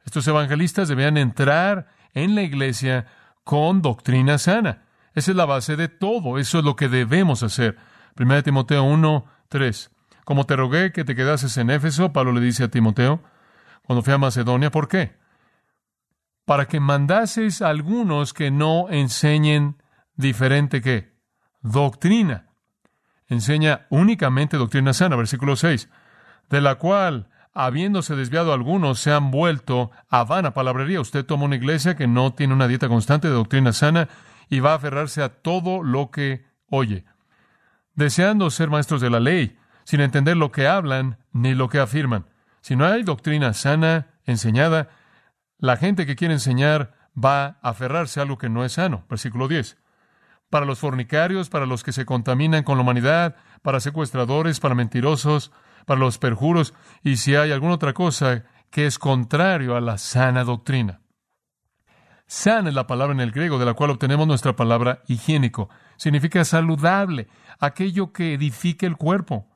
Estos 0.04 0.26
evangelistas 0.26 0.88
debían 0.88 1.16
entrar 1.16 1.86
en 2.14 2.34
la 2.34 2.42
iglesia 2.42 3.06
con 3.44 3.80
doctrina 3.80 4.38
sana. 4.38 4.82
Esa 5.14 5.30
es 5.30 5.36
la 5.36 5.44
base 5.44 5.76
de 5.76 5.86
todo. 5.86 6.38
Eso 6.38 6.58
es 6.58 6.64
lo 6.64 6.74
que 6.74 6.88
debemos 6.88 7.44
hacer. 7.44 7.78
1 8.18 8.42
Timoteo 8.42 8.84
1, 8.84 9.24
3. 9.48 9.90
Como 10.24 10.44
te 10.44 10.56
rogué 10.56 10.92
que 10.92 11.04
te 11.04 11.16
quedases 11.16 11.56
en 11.56 11.70
Éfeso, 11.70 12.12
Pablo 12.12 12.32
le 12.32 12.40
dice 12.40 12.64
a 12.64 12.68
Timoteo, 12.68 13.22
cuando 13.82 14.02
fui 14.02 14.12
a 14.12 14.18
Macedonia, 14.18 14.70
¿por 14.70 14.88
qué? 14.88 15.16
Para 16.44 16.66
que 16.66 16.80
mandases 16.80 17.62
a 17.62 17.68
algunos 17.68 18.32
que 18.32 18.50
no 18.50 18.88
enseñen 18.90 19.82
diferente 20.14 20.80
que 20.80 21.12
doctrina. 21.60 22.50
Enseña 23.28 23.86
únicamente 23.90 24.56
doctrina 24.56 24.92
sana, 24.92 25.16
versículo 25.16 25.56
6, 25.56 25.88
de 26.50 26.60
la 26.60 26.76
cual, 26.76 27.30
habiéndose 27.54 28.14
desviado 28.14 28.52
algunos, 28.52 29.00
se 29.00 29.12
han 29.12 29.30
vuelto 29.30 29.90
a 30.08 30.24
vana 30.24 30.52
palabrería. 30.52 31.00
Usted 31.00 31.24
toma 31.24 31.44
una 31.44 31.56
iglesia 31.56 31.96
que 31.96 32.06
no 32.06 32.34
tiene 32.34 32.54
una 32.54 32.68
dieta 32.68 32.88
constante 32.88 33.28
de 33.28 33.34
doctrina 33.34 33.72
sana 33.72 34.08
y 34.48 34.60
va 34.60 34.72
a 34.72 34.76
aferrarse 34.76 35.22
a 35.22 35.30
todo 35.30 35.82
lo 35.82 36.10
que 36.10 36.44
oye 36.68 37.04
deseando 37.94 38.50
ser 38.50 38.70
maestros 38.70 39.00
de 39.00 39.10
la 39.10 39.20
ley, 39.20 39.58
sin 39.84 40.00
entender 40.00 40.36
lo 40.36 40.52
que 40.52 40.66
hablan 40.66 41.18
ni 41.32 41.54
lo 41.54 41.68
que 41.68 41.78
afirman. 41.78 42.26
Si 42.60 42.76
no 42.76 42.86
hay 42.86 43.02
doctrina 43.02 43.52
sana, 43.52 44.08
enseñada, 44.24 44.88
la 45.58 45.76
gente 45.76 46.06
que 46.06 46.16
quiere 46.16 46.34
enseñar 46.34 46.94
va 47.12 47.58
a 47.62 47.70
aferrarse 47.70 48.20
a 48.20 48.22
algo 48.22 48.38
que 48.38 48.48
no 48.48 48.64
es 48.64 48.72
sano. 48.72 49.04
Versículo 49.08 49.48
10. 49.48 49.78
Para 50.50 50.66
los 50.66 50.78
fornicarios, 50.78 51.48
para 51.48 51.66
los 51.66 51.82
que 51.82 51.92
se 51.92 52.04
contaminan 52.04 52.62
con 52.62 52.76
la 52.78 52.82
humanidad, 52.82 53.36
para 53.62 53.80
secuestradores, 53.80 54.60
para 54.60 54.74
mentirosos, 54.74 55.52
para 55.86 56.00
los 56.00 56.18
perjuros, 56.18 56.74
y 57.02 57.16
si 57.16 57.34
hay 57.34 57.52
alguna 57.52 57.74
otra 57.74 57.92
cosa 57.92 58.44
que 58.70 58.86
es 58.86 58.98
contrario 58.98 59.76
a 59.76 59.80
la 59.80 59.98
sana 59.98 60.44
doctrina. 60.44 61.01
Sana 62.32 62.70
es 62.70 62.74
la 62.74 62.86
palabra 62.86 63.12
en 63.12 63.20
el 63.20 63.30
griego 63.30 63.58
de 63.58 63.66
la 63.66 63.74
cual 63.74 63.90
obtenemos 63.90 64.26
nuestra 64.26 64.56
palabra 64.56 65.02
higiénico. 65.06 65.68
Significa 65.98 66.42
saludable, 66.46 67.28
aquello 67.60 68.10
que 68.10 68.32
edifique 68.32 68.86
el 68.86 68.96
cuerpo. 68.96 69.50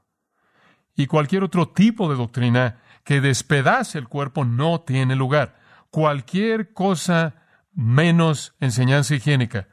Y 0.95 1.07
cualquier 1.07 1.43
otro 1.43 1.71
tipo 1.71 2.11
de 2.11 2.17
doctrina 2.17 2.83
que 3.03 3.23
despedace 3.23 3.97
el 3.97 4.09
cuerpo 4.09 4.45
no 4.45 4.83
tiene 4.83 5.17
lugar. 5.17 5.59
Cualquier 5.89 6.75
cosa 6.75 7.37
menos 7.73 8.55
enseñanza 8.61 9.15
higiénica. 9.15 9.69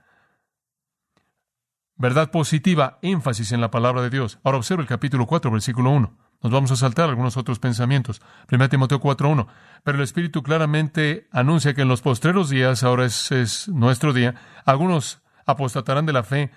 Verdad 1.96 2.32
positiva, 2.32 3.00
énfasis 3.02 3.52
en 3.52 3.60
la 3.60 3.70
palabra 3.70 4.02
de 4.02 4.12
Dios. 4.12 4.40
Ahora 4.46 4.60
observa 4.60 4.82
el 4.82 4.88
capítulo 4.88 5.28
4, 5.28 5.52
versículo 5.52 5.90
1. 5.90 6.18
Nos 6.44 6.52
vamos 6.52 6.72
a 6.72 6.76
saltar 6.76 7.10
algunos 7.10 7.38
otros 7.38 7.58
pensamientos. 7.60 8.22
1 8.52 8.70
Timoteo 8.70 9.00
4.1. 9.00 9.48
Pero 9.84 9.98
el 9.98 10.04
Espíritu 10.04 10.44
claramente 10.44 11.28
anuncia 11.32 11.74
que 11.74 11.84
en 11.84 11.88
los 11.88 12.02
postreros 12.02 12.50
días, 12.50 12.84
ahora 12.84 13.06
es, 13.06 13.32
es 13.32 13.70
nuestro 13.70 14.12
día, 14.12 14.36
algunos 14.66 15.22
apostatarán 15.46 16.06
de 16.06 16.14
la 16.14 16.24
fe, 16.24 16.52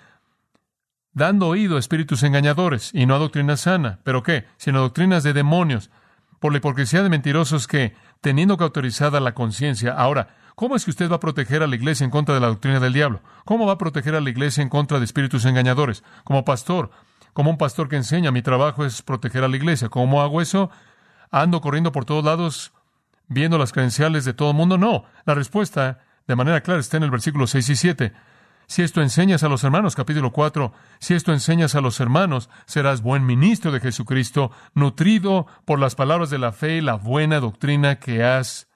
dando 1.13 1.47
oído 1.47 1.77
a 1.77 1.79
espíritus 1.79 2.23
engañadores 2.23 2.91
y 2.93 3.05
no 3.05 3.15
a 3.15 3.19
doctrina 3.19 3.55
sana. 3.55 3.99
¿Pero 4.03 4.23
qué? 4.23 4.45
Sino 4.57 4.81
doctrinas 4.81 5.23
de 5.23 5.33
demonios, 5.33 5.89
por 6.39 6.51
la 6.51 6.59
hipocresía 6.59 7.01
de 7.01 7.09
mentirosos 7.09 7.67
que, 7.67 7.95
teniendo 8.21 8.57
cauterizada 8.57 9.19
la 9.19 9.33
conciencia, 9.33 9.93
ahora, 9.93 10.35
¿cómo 10.55 10.75
es 10.75 10.85
que 10.85 10.91
usted 10.91 11.09
va 11.09 11.15
a 11.15 11.21
proteger 11.21 11.63
a 11.63 11.67
la 11.67 11.75
iglesia 11.75 12.03
en 12.05 12.11
contra 12.11 12.35
de 12.35 12.41
la 12.41 12.47
doctrina 12.47 12.79
del 12.79 12.93
diablo? 12.93 13.21
¿Cómo 13.45 13.65
va 13.65 13.73
a 13.73 13.77
proteger 13.77 14.15
a 14.15 14.21
la 14.21 14.29
iglesia 14.29 14.61
en 14.61 14.69
contra 14.69 14.99
de 14.99 15.05
espíritus 15.05 15.45
engañadores? 15.45 16.03
Como 16.23 16.45
pastor, 16.45 16.91
como 17.37 17.51
un 17.51 17.57
pastor 17.59 17.87
que 17.87 17.97
enseña, 17.97 18.31
mi 18.31 18.41
trabajo 18.41 18.83
es 18.83 19.03
proteger 19.03 19.43
a 19.43 19.47
la 19.47 19.57
iglesia. 19.57 19.89
¿Cómo 19.89 20.23
hago 20.23 20.41
eso? 20.41 20.71
¿Ando 21.29 21.61
corriendo 21.61 21.91
por 21.91 22.03
todos 22.03 22.25
lados 22.25 22.73
viendo 23.27 23.59
las 23.59 23.71
credenciales 23.71 24.25
de 24.25 24.33
todo 24.33 24.49
el 24.49 24.57
mundo? 24.57 24.79
No. 24.79 25.03
La 25.23 25.35
respuesta, 25.35 25.99
de 26.25 26.35
manera 26.35 26.61
clara, 26.61 26.79
está 26.79 26.97
en 26.97 27.03
el 27.03 27.11
versículo 27.11 27.45
6 27.45 27.69
y 27.69 27.75
7. 27.75 28.13
Si 28.65 28.81
esto 28.81 29.03
enseñas 29.03 29.43
a 29.43 29.49
los 29.49 29.63
hermanos, 29.63 29.95
capítulo 29.95 30.31
4, 30.31 30.73
si 30.97 31.13
esto 31.13 31.31
enseñas 31.31 31.75
a 31.75 31.81
los 31.81 31.99
hermanos, 31.99 32.49
serás 32.65 33.03
buen 33.03 33.23
ministro 33.23 33.71
de 33.71 33.81
Jesucristo, 33.81 34.49
nutrido 34.73 35.45
por 35.63 35.77
las 35.77 35.93
palabras 35.93 36.31
de 36.31 36.39
la 36.39 36.53
fe 36.53 36.77
y 36.77 36.81
la 36.81 36.95
buena 36.95 37.39
doctrina 37.39 37.99
que 37.99 38.23
has 38.23 38.67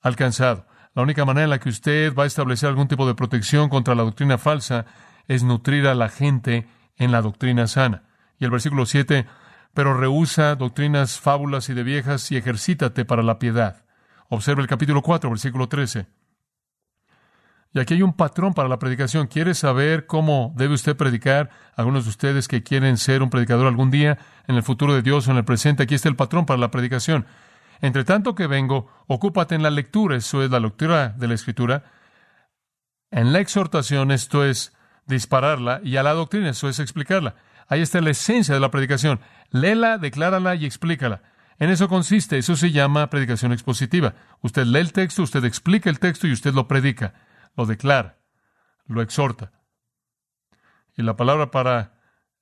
alcanzado. 0.00 0.68
La 0.94 1.02
única 1.02 1.24
manera 1.24 1.42
en 1.46 1.50
la 1.50 1.58
que 1.58 1.68
usted 1.68 2.14
va 2.14 2.22
a 2.22 2.26
establecer 2.28 2.68
algún 2.68 2.86
tipo 2.86 3.08
de 3.08 3.16
protección 3.16 3.68
contra 3.68 3.96
la 3.96 4.04
doctrina 4.04 4.38
falsa 4.38 4.86
es 5.26 5.42
nutrir 5.42 5.88
a 5.88 5.96
la 5.96 6.10
gente 6.10 6.68
en 6.98 7.12
la 7.12 7.22
doctrina 7.22 7.66
sana. 7.66 8.02
Y 8.38 8.44
el 8.44 8.50
versículo 8.50 8.86
7, 8.86 9.26
pero 9.74 9.94
rehúsa 9.94 10.54
doctrinas, 10.54 11.18
fábulas 11.18 11.68
y 11.68 11.74
de 11.74 11.82
viejas 11.82 12.30
y 12.30 12.36
ejercítate 12.36 13.04
para 13.04 13.22
la 13.22 13.38
piedad. 13.38 13.84
Observa 14.28 14.60
el 14.60 14.68
capítulo 14.68 15.02
4, 15.02 15.30
versículo 15.30 15.68
13. 15.68 16.06
Y 17.72 17.80
aquí 17.80 17.94
hay 17.94 18.02
un 18.02 18.14
patrón 18.14 18.54
para 18.54 18.68
la 18.68 18.78
predicación. 18.78 19.26
¿Quiere 19.26 19.54
saber 19.54 20.06
cómo 20.06 20.52
debe 20.56 20.74
usted 20.74 20.96
predicar? 20.96 21.50
Algunos 21.76 22.04
de 22.04 22.10
ustedes 22.10 22.48
que 22.48 22.62
quieren 22.62 22.96
ser 22.96 23.22
un 23.22 23.30
predicador 23.30 23.66
algún 23.66 23.90
día, 23.90 24.18
en 24.46 24.56
el 24.56 24.62
futuro 24.62 24.94
de 24.94 25.02
Dios 25.02 25.28
o 25.28 25.32
en 25.32 25.36
el 25.36 25.44
presente, 25.44 25.82
aquí 25.82 25.94
está 25.94 26.08
el 26.08 26.16
patrón 26.16 26.46
para 26.46 26.58
la 26.58 26.70
predicación. 26.70 27.26
Entre 27.80 28.04
tanto 28.04 28.34
que 28.34 28.46
vengo, 28.46 28.90
ocúpate 29.06 29.54
en 29.54 29.62
la 29.62 29.70
lectura, 29.70 30.16
eso 30.16 30.42
es 30.42 30.50
la 30.50 30.60
lectura 30.60 31.10
de 31.10 31.28
la 31.28 31.34
Escritura. 31.34 31.84
En 33.10 33.32
la 33.32 33.40
exhortación, 33.40 34.10
esto 34.10 34.44
es 34.44 34.74
dispararla, 35.08 35.80
y 35.82 35.96
a 35.96 36.02
la 36.02 36.12
doctrina, 36.12 36.50
eso 36.50 36.68
es 36.68 36.78
explicarla. 36.78 37.34
Ahí 37.66 37.82
está 37.82 38.00
la 38.00 38.10
esencia 38.10 38.54
de 38.54 38.60
la 38.60 38.70
predicación. 38.70 39.20
Léela, 39.50 39.98
declárala 39.98 40.54
y 40.54 40.64
explícala. 40.64 41.22
En 41.58 41.70
eso 41.70 41.88
consiste, 41.88 42.38
eso 42.38 42.54
se 42.54 42.70
llama 42.70 43.10
predicación 43.10 43.52
expositiva. 43.52 44.14
Usted 44.42 44.64
lee 44.64 44.78
el 44.78 44.92
texto, 44.92 45.22
usted 45.22 45.44
explica 45.44 45.90
el 45.90 45.98
texto 45.98 46.26
y 46.26 46.32
usted 46.32 46.54
lo 46.54 46.68
predica, 46.68 47.14
lo 47.56 47.66
declara, 47.66 48.18
lo 48.86 49.02
exhorta. 49.02 49.52
Y 50.96 51.02
la 51.02 51.16
palabra 51.16 51.50
para 51.50 51.98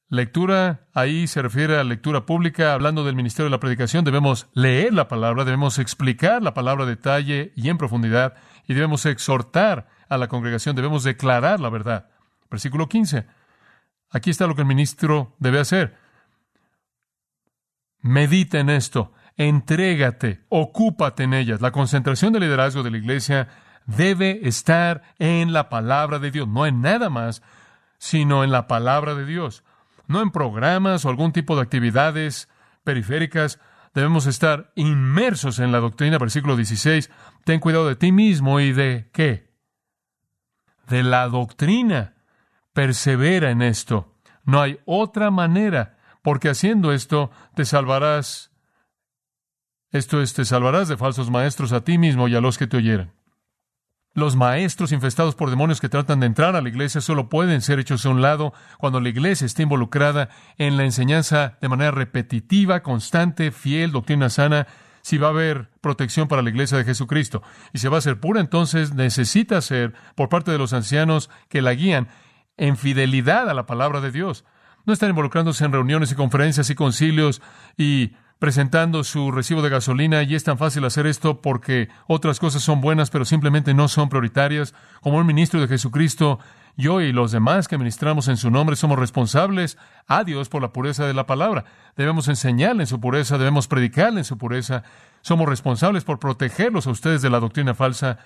lectura 0.08 0.86
ahí 0.92 1.26
se 1.26 1.42
refiere 1.42 1.78
a 1.78 1.84
lectura 1.84 2.26
pública, 2.26 2.74
hablando 2.74 3.04
del 3.04 3.16
ministerio 3.16 3.46
de 3.46 3.56
la 3.56 3.60
predicación, 3.60 4.04
debemos 4.04 4.48
leer 4.52 4.92
la 4.92 5.08
palabra, 5.08 5.44
debemos 5.44 5.78
explicar 5.78 6.42
la 6.42 6.54
palabra 6.54 6.84
a 6.84 6.88
detalle 6.88 7.52
y 7.56 7.70
en 7.70 7.78
profundidad, 7.78 8.34
y 8.68 8.74
debemos 8.74 9.06
exhortar 9.06 9.88
a 10.08 10.18
la 10.18 10.28
congregación, 10.28 10.76
debemos 10.76 11.04
declarar 11.04 11.58
la 11.58 11.70
verdad. 11.70 12.10
Versículo 12.50 12.88
15. 12.88 13.26
Aquí 14.10 14.30
está 14.30 14.46
lo 14.46 14.54
que 14.54 14.62
el 14.62 14.68
ministro 14.68 15.34
debe 15.38 15.60
hacer. 15.60 15.96
Medita 18.00 18.60
en 18.60 18.70
esto, 18.70 19.12
entrégate, 19.36 20.44
ocúpate 20.48 21.24
en 21.24 21.34
ellas. 21.34 21.60
La 21.60 21.72
concentración 21.72 22.32
del 22.32 22.42
liderazgo 22.42 22.82
de 22.82 22.90
la 22.90 22.98
iglesia 22.98 23.48
debe 23.86 24.46
estar 24.46 25.02
en 25.18 25.52
la 25.52 25.68
palabra 25.68 26.18
de 26.18 26.30
Dios, 26.30 26.46
no 26.46 26.66
en 26.66 26.80
nada 26.80 27.10
más, 27.10 27.42
sino 27.98 28.44
en 28.44 28.52
la 28.52 28.68
palabra 28.68 29.14
de 29.14 29.24
Dios, 29.24 29.64
no 30.06 30.22
en 30.22 30.30
programas 30.30 31.04
o 31.04 31.08
algún 31.08 31.32
tipo 31.32 31.56
de 31.56 31.62
actividades 31.62 32.48
periféricas. 32.84 33.58
Debemos 33.94 34.26
estar 34.26 34.72
inmersos 34.76 35.58
en 35.58 35.72
la 35.72 35.78
doctrina, 35.78 36.18
versículo 36.18 36.54
16. 36.54 37.10
Ten 37.44 37.60
cuidado 37.60 37.88
de 37.88 37.96
ti 37.96 38.12
mismo 38.12 38.60
y 38.60 38.72
de 38.72 39.10
qué? 39.12 39.50
De 40.86 41.02
la 41.02 41.28
doctrina 41.28 42.15
persevera 42.76 43.50
en 43.50 43.62
esto. 43.62 44.12
No 44.44 44.60
hay 44.60 44.78
otra 44.84 45.30
manera, 45.30 45.96
porque 46.22 46.50
haciendo 46.50 46.92
esto 46.92 47.30
te 47.54 47.64
salvarás. 47.64 48.52
Esto 49.92 50.20
es, 50.20 50.34
te 50.34 50.44
salvarás 50.44 50.86
de 50.86 50.98
falsos 50.98 51.30
maestros 51.30 51.72
a 51.72 51.80
ti 51.84 51.96
mismo 51.96 52.28
y 52.28 52.36
a 52.36 52.42
los 52.42 52.58
que 52.58 52.66
te 52.66 52.76
oyeran. 52.76 53.14
Los 54.12 54.36
maestros 54.36 54.92
infestados 54.92 55.34
por 55.34 55.48
demonios 55.48 55.80
que 55.80 55.88
tratan 55.88 56.20
de 56.20 56.26
entrar 56.26 56.54
a 56.54 56.60
la 56.60 56.68
iglesia 56.68 57.00
solo 57.00 57.30
pueden 57.30 57.62
ser 57.62 57.78
hechos 57.78 58.04
a 58.04 58.10
un 58.10 58.20
lado 58.20 58.52
cuando 58.76 59.00
la 59.00 59.08
iglesia 59.08 59.46
está 59.46 59.62
involucrada 59.62 60.28
en 60.58 60.76
la 60.76 60.84
enseñanza 60.84 61.56
de 61.62 61.70
manera 61.70 61.92
repetitiva, 61.92 62.82
constante, 62.82 63.52
fiel, 63.52 63.90
doctrina 63.90 64.28
sana, 64.28 64.66
si 65.00 65.16
va 65.16 65.28
a 65.28 65.30
haber 65.30 65.70
protección 65.80 66.28
para 66.28 66.42
la 66.42 66.50
iglesia 66.50 66.76
de 66.76 66.84
Jesucristo. 66.84 67.42
Y 67.72 67.78
si 67.78 67.88
va 67.88 67.96
a 67.96 68.02
ser 68.02 68.20
pura, 68.20 68.40
entonces 68.40 68.92
necesita 68.92 69.62
ser, 69.62 69.94
por 70.14 70.28
parte 70.28 70.50
de 70.50 70.58
los 70.58 70.74
ancianos 70.74 71.30
que 71.48 71.62
la 71.62 71.72
guían, 71.72 72.08
en 72.56 72.76
fidelidad 72.76 73.48
a 73.48 73.54
la 73.54 73.66
palabra 73.66 74.00
de 74.00 74.10
Dios. 74.10 74.44
No 74.84 74.92
están 74.92 75.10
involucrándose 75.10 75.64
en 75.64 75.72
reuniones 75.72 76.12
y 76.12 76.14
conferencias 76.14 76.70
y 76.70 76.74
concilios 76.74 77.42
y 77.76 78.12
presentando 78.38 79.02
su 79.02 79.32
recibo 79.32 79.62
de 79.62 79.70
gasolina 79.70 80.22
y 80.22 80.34
es 80.34 80.44
tan 80.44 80.58
fácil 80.58 80.84
hacer 80.84 81.06
esto 81.06 81.40
porque 81.40 81.88
otras 82.06 82.38
cosas 82.38 82.62
son 82.62 82.80
buenas 82.82 83.10
pero 83.10 83.24
simplemente 83.24 83.74
no 83.74 83.88
son 83.88 84.08
prioritarias. 84.08 84.74
Como 85.00 85.16
un 85.16 85.26
ministro 85.26 85.60
de 85.60 85.68
Jesucristo, 85.68 86.38
yo 86.76 87.00
y 87.00 87.12
los 87.12 87.32
demás 87.32 87.68
que 87.68 87.78
ministramos 87.78 88.28
en 88.28 88.36
su 88.36 88.50
nombre 88.50 88.76
somos 88.76 88.98
responsables 88.98 89.78
a 90.06 90.24
Dios 90.24 90.48
por 90.48 90.60
la 90.60 90.72
pureza 90.72 91.06
de 91.06 91.14
la 91.14 91.26
palabra. 91.26 91.64
Debemos 91.96 92.28
enseñarle 92.28 92.82
en 92.82 92.86
su 92.86 93.00
pureza, 93.00 93.38
debemos 93.38 93.66
predicarle 93.66 94.20
en 94.20 94.24
su 94.24 94.36
pureza. 94.36 94.82
Somos 95.22 95.48
responsables 95.48 96.04
por 96.04 96.18
protegerlos 96.18 96.86
a 96.86 96.90
ustedes 96.90 97.22
de 97.22 97.30
la 97.30 97.40
doctrina 97.40 97.74
falsa 97.74 98.18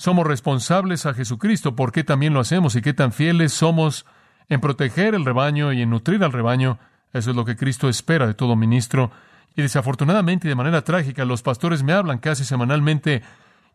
somos 0.00 0.26
responsables 0.26 1.04
a 1.04 1.12
Jesucristo, 1.12 1.76
¿por 1.76 1.92
qué 1.92 2.04
también 2.04 2.32
lo 2.32 2.40
hacemos 2.40 2.74
y 2.74 2.80
qué 2.80 2.94
tan 2.94 3.12
fieles 3.12 3.52
somos 3.52 4.06
en 4.48 4.58
proteger 4.58 5.14
el 5.14 5.26
rebaño 5.26 5.74
y 5.74 5.82
en 5.82 5.90
nutrir 5.90 6.24
al 6.24 6.32
rebaño? 6.32 6.78
Eso 7.12 7.28
es 7.28 7.36
lo 7.36 7.44
que 7.44 7.54
Cristo 7.54 7.86
espera 7.86 8.26
de 8.26 8.32
todo 8.32 8.56
ministro. 8.56 9.10
Y 9.56 9.60
desafortunadamente 9.60 10.48
y 10.48 10.48
de 10.48 10.54
manera 10.54 10.84
trágica, 10.84 11.26
los 11.26 11.42
pastores 11.42 11.82
me 11.82 11.92
hablan 11.92 12.16
casi 12.16 12.46
semanalmente 12.46 13.20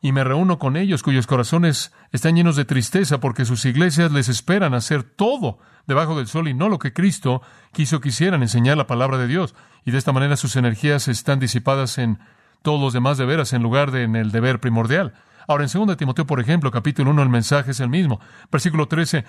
y 0.02 0.14
me 0.14 0.24
reúno 0.24 0.58
con 0.58 0.78
ellos 0.78 1.04
cuyos 1.04 1.28
corazones 1.28 1.94
están 2.12 2.36
llenos 2.36 2.56
de 2.56 2.66
tristeza 2.66 3.20
porque 3.20 3.46
sus 3.46 3.64
iglesias 3.64 4.12
les 4.12 4.28
esperan 4.28 4.74
hacer 4.74 5.04
todo 5.04 5.60
debajo 5.86 6.18
del 6.18 6.26
sol 6.26 6.48
y 6.48 6.56
no 6.56 6.70
lo 6.70 6.80
que 6.80 6.92
Cristo 6.92 7.44
quiso 7.72 8.00
que 8.00 8.10
hicieran, 8.10 8.42
enseñar 8.42 8.78
la 8.78 8.88
palabra 8.88 9.20
de 9.20 9.28
Dios. 9.28 9.54
Y 9.86 9.92
de 9.92 10.00
esta 10.00 10.12
manera 10.12 10.38
sus 10.38 10.56
energías 10.56 11.08
están 11.08 11.38
disipadas 11.38 12.00
en 12.00 12.18
todos 12.64 12.82
los 12.82 12.94
demás 12.94 13.20
deberes 13.20 13.54
en 13.54 13.62
lugar 13.62 13.92
de 13.92 14.02
en 14.02 14.16
el 14.16 14.32
deber 14.32 14.60
primordial. 14.60 15.14
Ahora, 15.48 15.66
en 15.66 15.70
2 15.72 15.98
Timoteo, 15.98 16.26
por 16.26 16.40
ejemplo, 16.40 16.72
capítulo 16.72 17.12
1, 17.12 17.24
el 17.24 17.30
mensaje 17.30 17.72
es 17.72 17.80
el 17.80 17.90
mismo. 17.90 18.20
Versículo 18.52 18.88
13. 18.88 19.26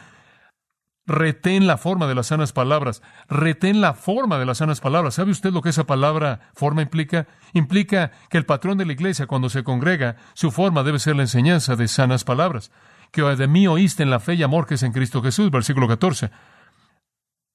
Retén 1.07 1.69
la 1.69 1.77
forma 1.77 2.09
de 2.09 2.17
las 2.17 2.29
sanas 2.29 2.53
palabras. 2.53 3.01
Retén 3.29 3.81
la 3.81 3.95
forma 3.95 4.39
de 4.39 4.47
las 4.47 4.59
sanas 4.59 4.81
palabras. 4.81 5.15
¿Sabe 5.15 5.31
usted 5.31 5.53
lo 5.53 5.63
que 5.63 5.69
esa 5.69 5.85
palabra 5.85 6.41
forma 6.55 6.83
implica? 6.83 7.29
Implica 7.53 8.11
que 8.29 8.39
el 8.39 8.45
patrón 8.45 8.77
de 8.77 8.87
la 8.87 8.93
iglesia, 8.93 9.27
cuando 9.27 9.49
se 9.49 9.63
congrega, 9.63 10.17
su 10.35 10.51
forma 10.51 10.83
debe 10.83 10.99
ser 10.99 11.15
la 11.15 11.23
enseñanza 11.23 11.77
de 11.77 11.87
sanas 11.87 12.25
palabras. 12.25 12.73
Que 13.13 13.23
de 13.23 13.47
mí 13.47 13.69
oíste 13.69 14.03
en 14.03 14.11
la 14.11 14.19
fe 14.19 14.35
y 14.35 14.43
amor 14.43 14.67
que 14.67 14.75
es 14.75 14.83
en 14.83 14.93
Cristo 14.93 15.23
Jesús. 15.23 15.51
Versículo 15.53 15.87
14. 15.87 16.31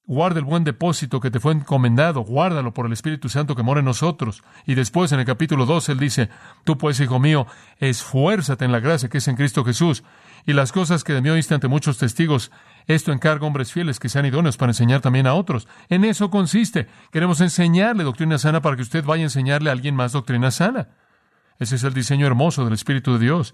Guarda 0.07 0.39
el 0.39 0.45
buen 0.45 0.63
depósito 0.63 1.19
que 1.19 1.29
te 1.29 1.39
fue 1.39 1.53
encomendado, 1.53 2.21
guárdalo 2.21 2.73
por 2.73 2.87
el 2.87 2.91
Espíritu 2.91 3.29
Santo 3.29 3.55
que 3.55 3.61
mora 3.61 3.79
en 3.79 3.85
nosotros. 3.85 4.43
Y 4.65 4.73
después 4.73 5.11
en 5.11 5.19
el 5.19 5.25
capítulo 5.25 5.65
2 5.65 5.89
él 5.89 5.99
dice, 5.99 6.29
tú 6.63 6.77
pues, 6.77 6.99
hijo 6.99 7.19
mío, 7.19 7.45
esfuérzate 7.77 8.65
en 8.65 8.71
la 8.71 8.79
gracia 8.79 9.09
que 9.09 9.19
es 9.19 9.27
en 9.27 9.35
Cristo 9.35 9.63
Jesús. 9.63 10.03
Y 10.45 10.53
las 10.53 10.71
cosas 10.71 11.03
que 11.03 11.13
de 11.13 11.21
mí 11.21 11.29
oíste 11.29 11.53
ante 11.53 11.67
muchos 11.67 11.99
testigos, 11.99 12.51
esto 12.87 13.11
encarga 13.11 13.45
hombres 13.45 13.71
fieles 13.71 13.99
que 13.99 14.09
sean 14.09 14.25
idóneos 14.25 14.57
para 14.57 14.71
enseñar 14.71 15.01
también 15.01 15.27
a 15.27 15.35
otros. 15.35 15.67
En 15.87 16.03
eso 16.03 16.31
consiste. 16.31 16.87
Queremos 17.11 17.39
enseñarle 17.39 18.03
doctrina 18.03 18.39
sana 18.39 18.59
para 18.59 18.75
que 18.75 18.81
usted 18.81 19.05
vaya 19.05 19.21
a 19.21 19.25
enseñarle 19.25 19.69
a 19.69 19.73
alguien 19.73 19.95
más 19.95 20.13
doctrina 20.13 20.49
sana. 20.49 20.89
Ese 21.59 21.75
es 21.75 21.83
el 21.83 21.93
diseño 21.93 22.25
hermoso 22.25 22.65
del 22.65 22.73
Espíritu 22.73 23.13
de 23.13 23.19
Dios. 23.19 23.53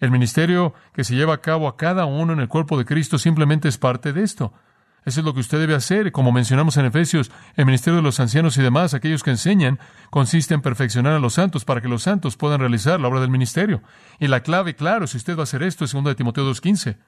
El 0.00 0.10
ministerio 0.10 0.72
que 0.94 1.04
se 1.04 1.14
lleva 1.14 1.34
a 1.34 1.42
cabo 1.42 1.68
a 1.68 1.76
cada 1.76 2.06
uno 2.06 2.32
en 2.32 2.40
el 2.40 2.48
cuerpo 2.48 2.78
de 2.78 2.86
Cristo 2.86 3.18
simplemente 3.18 3.68
es 3.68 3.76
parte 3.76 4.14
de 4.14 4.22
esto. 4.22 4.54
Eso 5.04 5.20
es 5.20 5.26
lo 5.26 5.34
que 5.34 5.40
usted 5.40 5.58
debe 5.58 5.74
hacer. 5.74 6.12
Como 6.12 6.30
mencionamos 6.30 6.76
en 6.76 6.86
Efesios, 6.86 7.30
el 7.56 7.66
ministerio 7.66 7.96
de 7.96 8.02
los 8.02 8.20
ancianos 8.20 8.56
y 8.56 8.62
demás, 8.62 8.94
aquellos 8.94 9.22
que 9.22 9.30
enseñan, 9.30 9.80
consiste 10.10 10.54
en 10.54 10.62
perfeccionar 10.62 11.14
a 11.14 11.18
los 11.18 11.34
santos 11.34 11.64
para 11.64 11.80
que 11.80 11.88
los 11.88 12.02
santos 12.02 12.36
puedan 12.36 12.60
realizar 12.60 13.00
la 13.00 13.08
obra 13.08 13.20
del 13.20 13.30
ministerio. 13.30 13.82
Y 14.20 14.28
la 14.28 14.40
clave, 14.42 14.76
claro, 14.76 15.06
si 15.06 15.16
usted 15.16 15.36
va 15.36 15.40
a 15.40 15.42
hacer 15.44 15.62
esto, 15.62 15.84
es 15.84 15.92
2 15.92 16.04
de 16.04 16.14
Timoteo 16.14 16.48
2.15. 16.48 16.98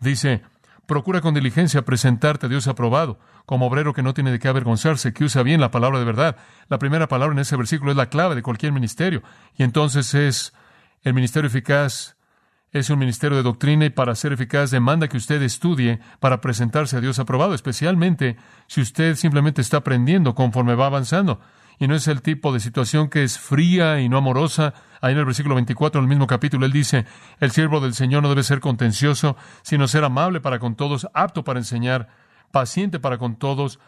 Dice, 0.00 0.42
procura 0.86 1.20
con 1.20 1.34
diligencia 1.34 1.84
presentarte 1.84 2.46
a 2.46 2.48
Dios 2.48 2.66
aprobado, 2.66 3.20
como 3.46 3.66
obrero 3.66 3.92
que 3.92 4.02
no 4.02 4.12
tiene 4.12 4.32
de 4.32 4.40
qué 4.40 4.48
avergonzarse, 4.48 5.12
que 5.12 5.24
usa 5.24 5.44
bien 5.44 5.60
la 5.60 5.70
palabra 5.70 6.00
de 6.00 6.04
verdad. 6.04 6.36
La 6.68 6.78
primera 6.78 7.06
palabra 7.06 7.32
en 7.32 7.40
ese 7.40 7.56
versículo 7.56 7.92
es 7.92 7.96
la 7.96 8.10
clave 8.10 8.34
de 8.34 8.42
cualquier 8.42 8.72
ministerio. 8.72 9.22
Y 9.56 9.62
entonces 9.62 10.14
es 10.14 10.52
el 11.02 11.14
ministerio 11.14 11.46
eficaz 11.46 12.15
es 12.78 12.90
un 12.90 12.98
ministerio 12.98 13.38
de 13.38 13.42
doctrina 13.42 13.86
y 13.86 13.90
para 13.90 14.14
ser 14.14 14.34
eficaz 14.34 14.70
demanda 14.70 15.08
que 15.08 15.16
usted 15.16 15.40
estudie 15.40 15.98
para 16.20 16.42
presentarse 16.42 16.96
a 16.96 17.00
Dios 17.00 17.18
aprobado, 17.18 17.54
especialmente 17.54 18.36
si 18.66 18.82
usted 18.82 19.16
simplemente 19.16 19.62
está 19.62 19.78
aprendiendo 19.78 20.34
conforme 20.34 20.74
va 20.74 20.86
avanzando. 20.86 21.40
Y 21.78 21.88
no 21.88 21.94
es 21.94 22.06
el 22.06 22.20
tipo 22.20 22.52
de 22.52 22.60
situación 22.60 23.08
que 23.08 23.22
es 23.22 23.38
fría 23.38 24.00
y 24.00 24.08
no 24.08 24.18
amorosa. 24.18 24.74
Ahí 25.00 25.12
en 25.12 25.18
el 25.18 25.24
versículo 25.24 25.54
24, 25.54 25.98
en 25.98 26.04
el 26.04 26.08
mismo 26.08 26.26
capítulo, 26.26 26.66
él 26.66 26.72
dice, 26.72 27.06
el 27.40 27.50
siervo 27.50 27.80
del 27.80 27.94
Señor 27.94 28.22
no 28.22 28.28
debe 28.28 28.42
ser 28.42 28.60
contencioso, 28.60 29.36
sino 29.62 29.88
ser 29.88 30.04
amable 30.04 30.40
para 30.40 30.58
con 30.58 30.74
todos, 30.74 31.06
apto 31.14 31.44
para 31.44 31.58
enseñar, 31.58 32.08
paciente 32.50 32.98
para 32.98 33.18
con 33.18 33.36
todos, 33.36 33.78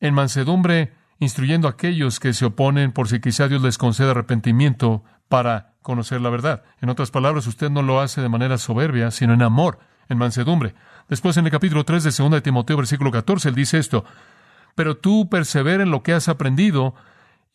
en 0.00 0.14
mansedumbre, 0.14 0.94
instruyendo 1.18 1.68
a 1.68 1.72
aquellos 1.72 2.20
que 2.20 2.32
se 2.32 2.46
oponen 2.46 2.92
por 2.92 3.08
si 3.08 3.20
quizá 3.20 3.48
Dios 3.48 3.62
les 3.62 3.78
conceda 3.78 4.12
arrepentimiento 4.12 5.02
para 5.28 5.74
conocer 5.82 6.20
la 6.20 6.30
verdad. 6.30 6.62
En 6.80 6.88
otras 6.88 7.10
palabras, 7.10 7.46
usted 7.46 7.70
no 7.70 7.82
lo 7.82 8.00
hace 8.00 8.20
de 8.20 8.28
manera 8.28 8.58
soberbia, 8.58 9.10
sino 9.10 9.34
en 9.34 9.42
amor, 9.42 9.78
en 10.08 10.18
mansedumbre. 10.18 10.74
Después, 11.08 11.36
en 11.36 11.46
el 11.46 11.50
capítulo 11.50 11.84
3 11.84 12.04
de 12.04 12.10
2 12.10 12.30
de 12.30 12.40
Timoteo, 12.40 12.76
versículo 12.76 13.10
14, 13.10 13.48
él 13.48 13.54
dice 13.54 13.78
esto, 13.78 14.04
pero 14.74 14.96
tú 14.96 15.28
persevera 15.28 15.82
en 15.82 15.90
lo 15.90 16.02
que 16.02 16.12
has 16.12 16.28
aprendido 16.28 16.94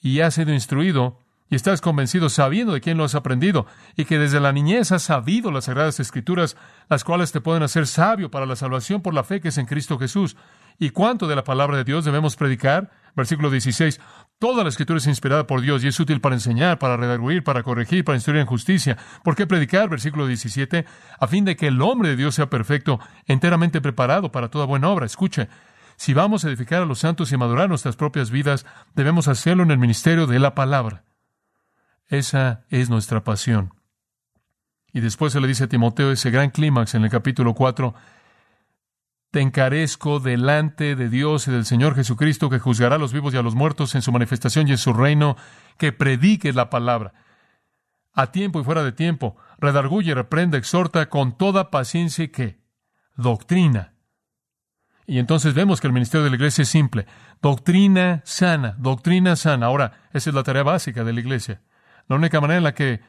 y 0.01 0.19
has 0.21 0.33
sido 0.33 0.53
instruido, 0.53 1.19
y 1.49 1.55
estás 1.55 1.81
convencido 1.81 2.29
sabiendo 2.29 2.73
de 2.73 2.81
quién 2.81 2.97
lo 2.97 3.03
has 3.03 3.15
aprendido, 3.15 3.67
y 3.95 4.05
que 4.05 4.17
desde 4.17 4.39
la 4.39 4.51
niñez 4.51 4.91
has 4.91 5.03
sabido 5.03 5.51
las 5.51 5.65
sagradas 5.65 5.99
escrituras, 5.99 6.57
las 6.89 7.03
cuales 7.03 7.31
te 7.31 7.41
pueden 7.41 7.63
hacer 7.63 7.85
sabio 7.87 8.31
para 8.31 8.45
la 8.45 8.55
salvación 8.55 9.01
por 9.01 9.13
la 9.13 9.23
fe 9.23 9.39
que 9.39 9.49
es 9.49 9.57
en 9.57 9.67
Cristo 9.67 9.99
Jesús. 9.99 10.35
¿Y 10.79 10.89
cuánto 10.89 11.27
de 11.27 11.35
la 11.35 11.43
palabra 11.43 11.77
de 11.77 11.83
Dios 11.83 12.03
debemos 12.05 12.35
predicar? 12.35 12.91
Versículo 13.15 13.49
16. 13.49 13.99
Toda 14.39 14.63
la 14.63 14.69
escritura 14.69 14.97
es 14.97 15.07
inspirada 15.07 15.47
por 15.47 15.61
Dios 15.61 15.83
y 15.83 15.87
es 15.87 15.99
útil 15.99 16.19
para 16.19 16.35
enseñar, 16.35 16.79
para 16.79 16.97
redarguir, 16.97 17.43
para 17.43 17.63
corregir, 17.63 18.03
para 18.03 18.17
instruir 18.17 18.41
en 18.41 18.45
justicia. 18.45 18.97
¿Por 19.23 19.35
qué 19.35 19.47
predicar? 19.47 19.89
Versículo 19.89 20.27
17. 20.27 20.85
A 21.19 21.27
fin 21.27 21.45
de 21.45 21.55
que 21.55 21.67
el 21.67 21.81
hombre 21.81 22.09
de 22.09 22.15
Dios 22.15 22.35
sea 22.35 22.49
perfecto, 22.49 22.99
enteramente 23.25 23.81
preparado 23.81 24.31
para 24.31 24.49
toda 24.49 24.65
buena 24.65 24.89
obra. 24.89 25.05
Escuche, 25.05 25.47
si 25.95 26.13
vamos 26.13 26.43
a 26.43 26.49
edificar 26.49 26.81
a 26.81 26.85
los 26.85 26.99
santos 26.99 27.31
y 27.31 27.37
madurar 27.37 27.69
nuestras 27.69 27.95
propias 27.95 28.31
vidas, 28.31 28.65
debemos 28.95 29.27
hacerlo 29.27 29.63
en 29.63 29.71
el 29.71 29.77
ministerio 29.77 30.27
de 30.27 30.39
la 30.39 30.55
palabra. 30.55 31.03
Esa 32.07 32.65
es 32.69 32.89
nuestra 32.89 33.23
pasión. 33.23 33.73
Y 34.91 34.99
después 34.99 35.33
se 35.33 35.41
le 35.41 35.47
dice 35.47 35.63
a 35.63 35.67
Timoteo 35.67 36.11
ese 36.11 36.29
gran 36.29 36.51
clímax 36.51 36.93
en 36.95 37.03
el 37.03 37.09
capítulo 37.09 37.53
4, 37.55 37.95
te 39.33 39.41
encarezco 39.41 40.19
delante 40.19 40.95
de 40.95 41.09
Dios 41.09 41.47
y 41.47 41.51
del 41.51 41.65
Señor 41.65 41.95
Jesucristo, 41.95 42.51
que 42.51 42.59
juzgará 42.59 42.97
a 42.97 42.99
los 42.99 43.13
vivos 43.13 43.33
y 43.33 43.37
a 43.37 43.41
los 43.41 43.55
muertos 43.55 43.95
en 43.95 44.03
su 44.03 44.11
manifestación 44.11 44.67
y 44.67 44.73
en 44.73 44.77
su 44.77 44.93
reino, 44.93 45.37
que 45.79 45.91
prediques 45.91 46.53
la 46.53 46.69
palabra. 46.69 47.13
A 48.13 48.27
tiempo 48.27 48.61
y 48.61 48.63
fuera 48.63 48.83
de 48.83 48.91
tiempo, 48.91 49.35
redarguye, 49.57 50.13
reprende, 50.13 50.59
exhorta 50.59 51.09
con 51.09 51.35
toda 51.35 51.71
paciencia 51.71 52.25
y 52.25 52.27
qué? 52.27 52.59
Doctrina. 53.15 53.95
Y 55.07 55.17
entonces 55.17 55.55
vemos 55.55 55.81
que 55.81 55.87
el 55.87 55.93
ministerio 55.93 56.23
de 56.23 56.29
la 56.29 56.35
iglesia 56.35 56.61
es 56.61 56.69
simple. 56.69 57.07
Doctrina 57.41 58.21
sana, 58.25 58.75
doctrina 58.77 59.35
sana. 59.35 59.65
Ahora, 59.65 59.93
esa 60.13 60.29
es 60.29 60.35
la 60.35 60.43
tarea 60.43 60.61
básica 60.61 61.03
de 61.03 61.11
la 61.11 61.19
iglesia. 61.21 61.63
La 62.07 62.17
única 62.17 62.39
manera 62.39 62.59
en 62.59 62.63
la 62.65 62.75
que 62.75 63.01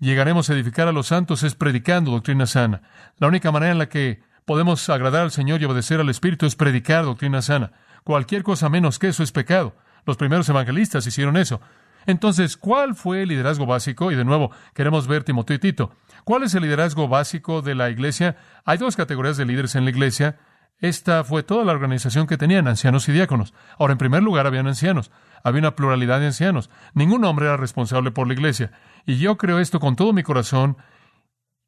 llegaremos 0.00 0.50
a 0.50 0.54
edificar 0.54 0.88
a 0.88 0.92
los 0.92 1.06
santos 1.06 1.44
es 1.44 1.54
predicando 1.54 2.10
doctrina 2.10 2.46
sana. 2.46 2.82
La 3.18 3.28
única 3.28 3.52
manera 3.52 3.70
en 3.70 3.78
la 3.78 3.88
que 3.88 4.26
podemos 4.48 4.88
agradar 4.88 5.24
al 5.24 5.30
Señor 5.30 5.60
y 5.60 5.66
obedecer 5.66 6.00
al 6.00 6.08
Espíritu 6.08 6.46
es 6.46 6.56
predicar 6.56 7.04
doctrina 7.04 7.42
sana. 7.42 7.70
Cualquier 8.02 8.42
cosa 8.42 8.70
menos 8.70 8.98
que 8.98 9.08
eso 9.08 9.22
es 9.22 9.30
pecado. 9.30 9.76
Los 10.06 10.16
primeros 10.16 10.48
evangelistas 10.48 11.06
hicieron 11.06 11.36
eso. 11.36 11.60
Entonces, 12.06 12.56
¿cuál 12.56 12.94
fue 12.94 13.22
el 13.22 13.28
liderazgo 13.28 13.66
básico? 13.66 14.10
Y 14.10 14.16
de 14.16 14.24
nuevo, 14.24 14.50
queremos 14.72 15.06
ver 15.06 15.22
Timoteo 15.22 15.56
y 15.56 15.58
Tito. 15.58 15.92
¿Cuál 16.24 16.44
es 16.44 16.54
el 16.54 16.62
liderazgo 16.62 17.08
básico 17.08 17.60
de 17.60 17.74
la 17.74 17.90
iglesia? 17.90 18.38
Hay 18.64 18.78
dos 18.78 18.96
categorías 18.96 19.36
de 19.36 19.44
líderes 19.44 19.74
en 19.74 19.84
la 19.84 19.90
iglesia. 19.90 20.38
Esta 20.80 21.24
fue 21.24 21.42
toda 21.42 21.66
la 21.66 21.72
organización 21.72 22.26
que 22.26 22.38
tenían, 22.38 22.68
ancianos 22.68 23.06
y 23.10 23.12
diáconos. 23.12 23.52
Ahora, 23.78 23.92
en 23.92 23.98
primer 23.98 24.22
lugar, 24.22 24.46
habían 24.46 24.66
ancianos. 24.66 25.10
Había 25.44 25.60
una 25.60 25.76
pluralidad 25.76 26.20
de 26.20 26.26
ancianos. 26.26 26.70
Ningún 26.94 27.22
hombre 27.26 27.44
era 27.44 27.58
responsable 27.58 28.12
por 28.12 28.26
la 28.26 28.32
iglesia. 28.32 28.70
Y 29.04 29.18
yo 29.18 29.36
creo 29.36 29.58
esto 29.58 29.78
con 29.78 29.94
todo 29.94 30.14
mi 30.14 30.22
corazón 30.22 30.78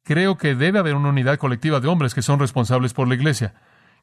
Creo 0.03 0.37
que 0.37 0.55
debe 0.55 0.79
haber 0.79 0.95
una 0.95 1.09
unidad 1.09 1.37
colectiva 1.37 1.79
de 1.79 1.87
hombres 1.87 2.13
que 2.13 2.21
son 2.21 2.39
responsables 2.39 2.93
por 2.93 3.07
la 3.07 3.15
iglesia, 3.15 3.53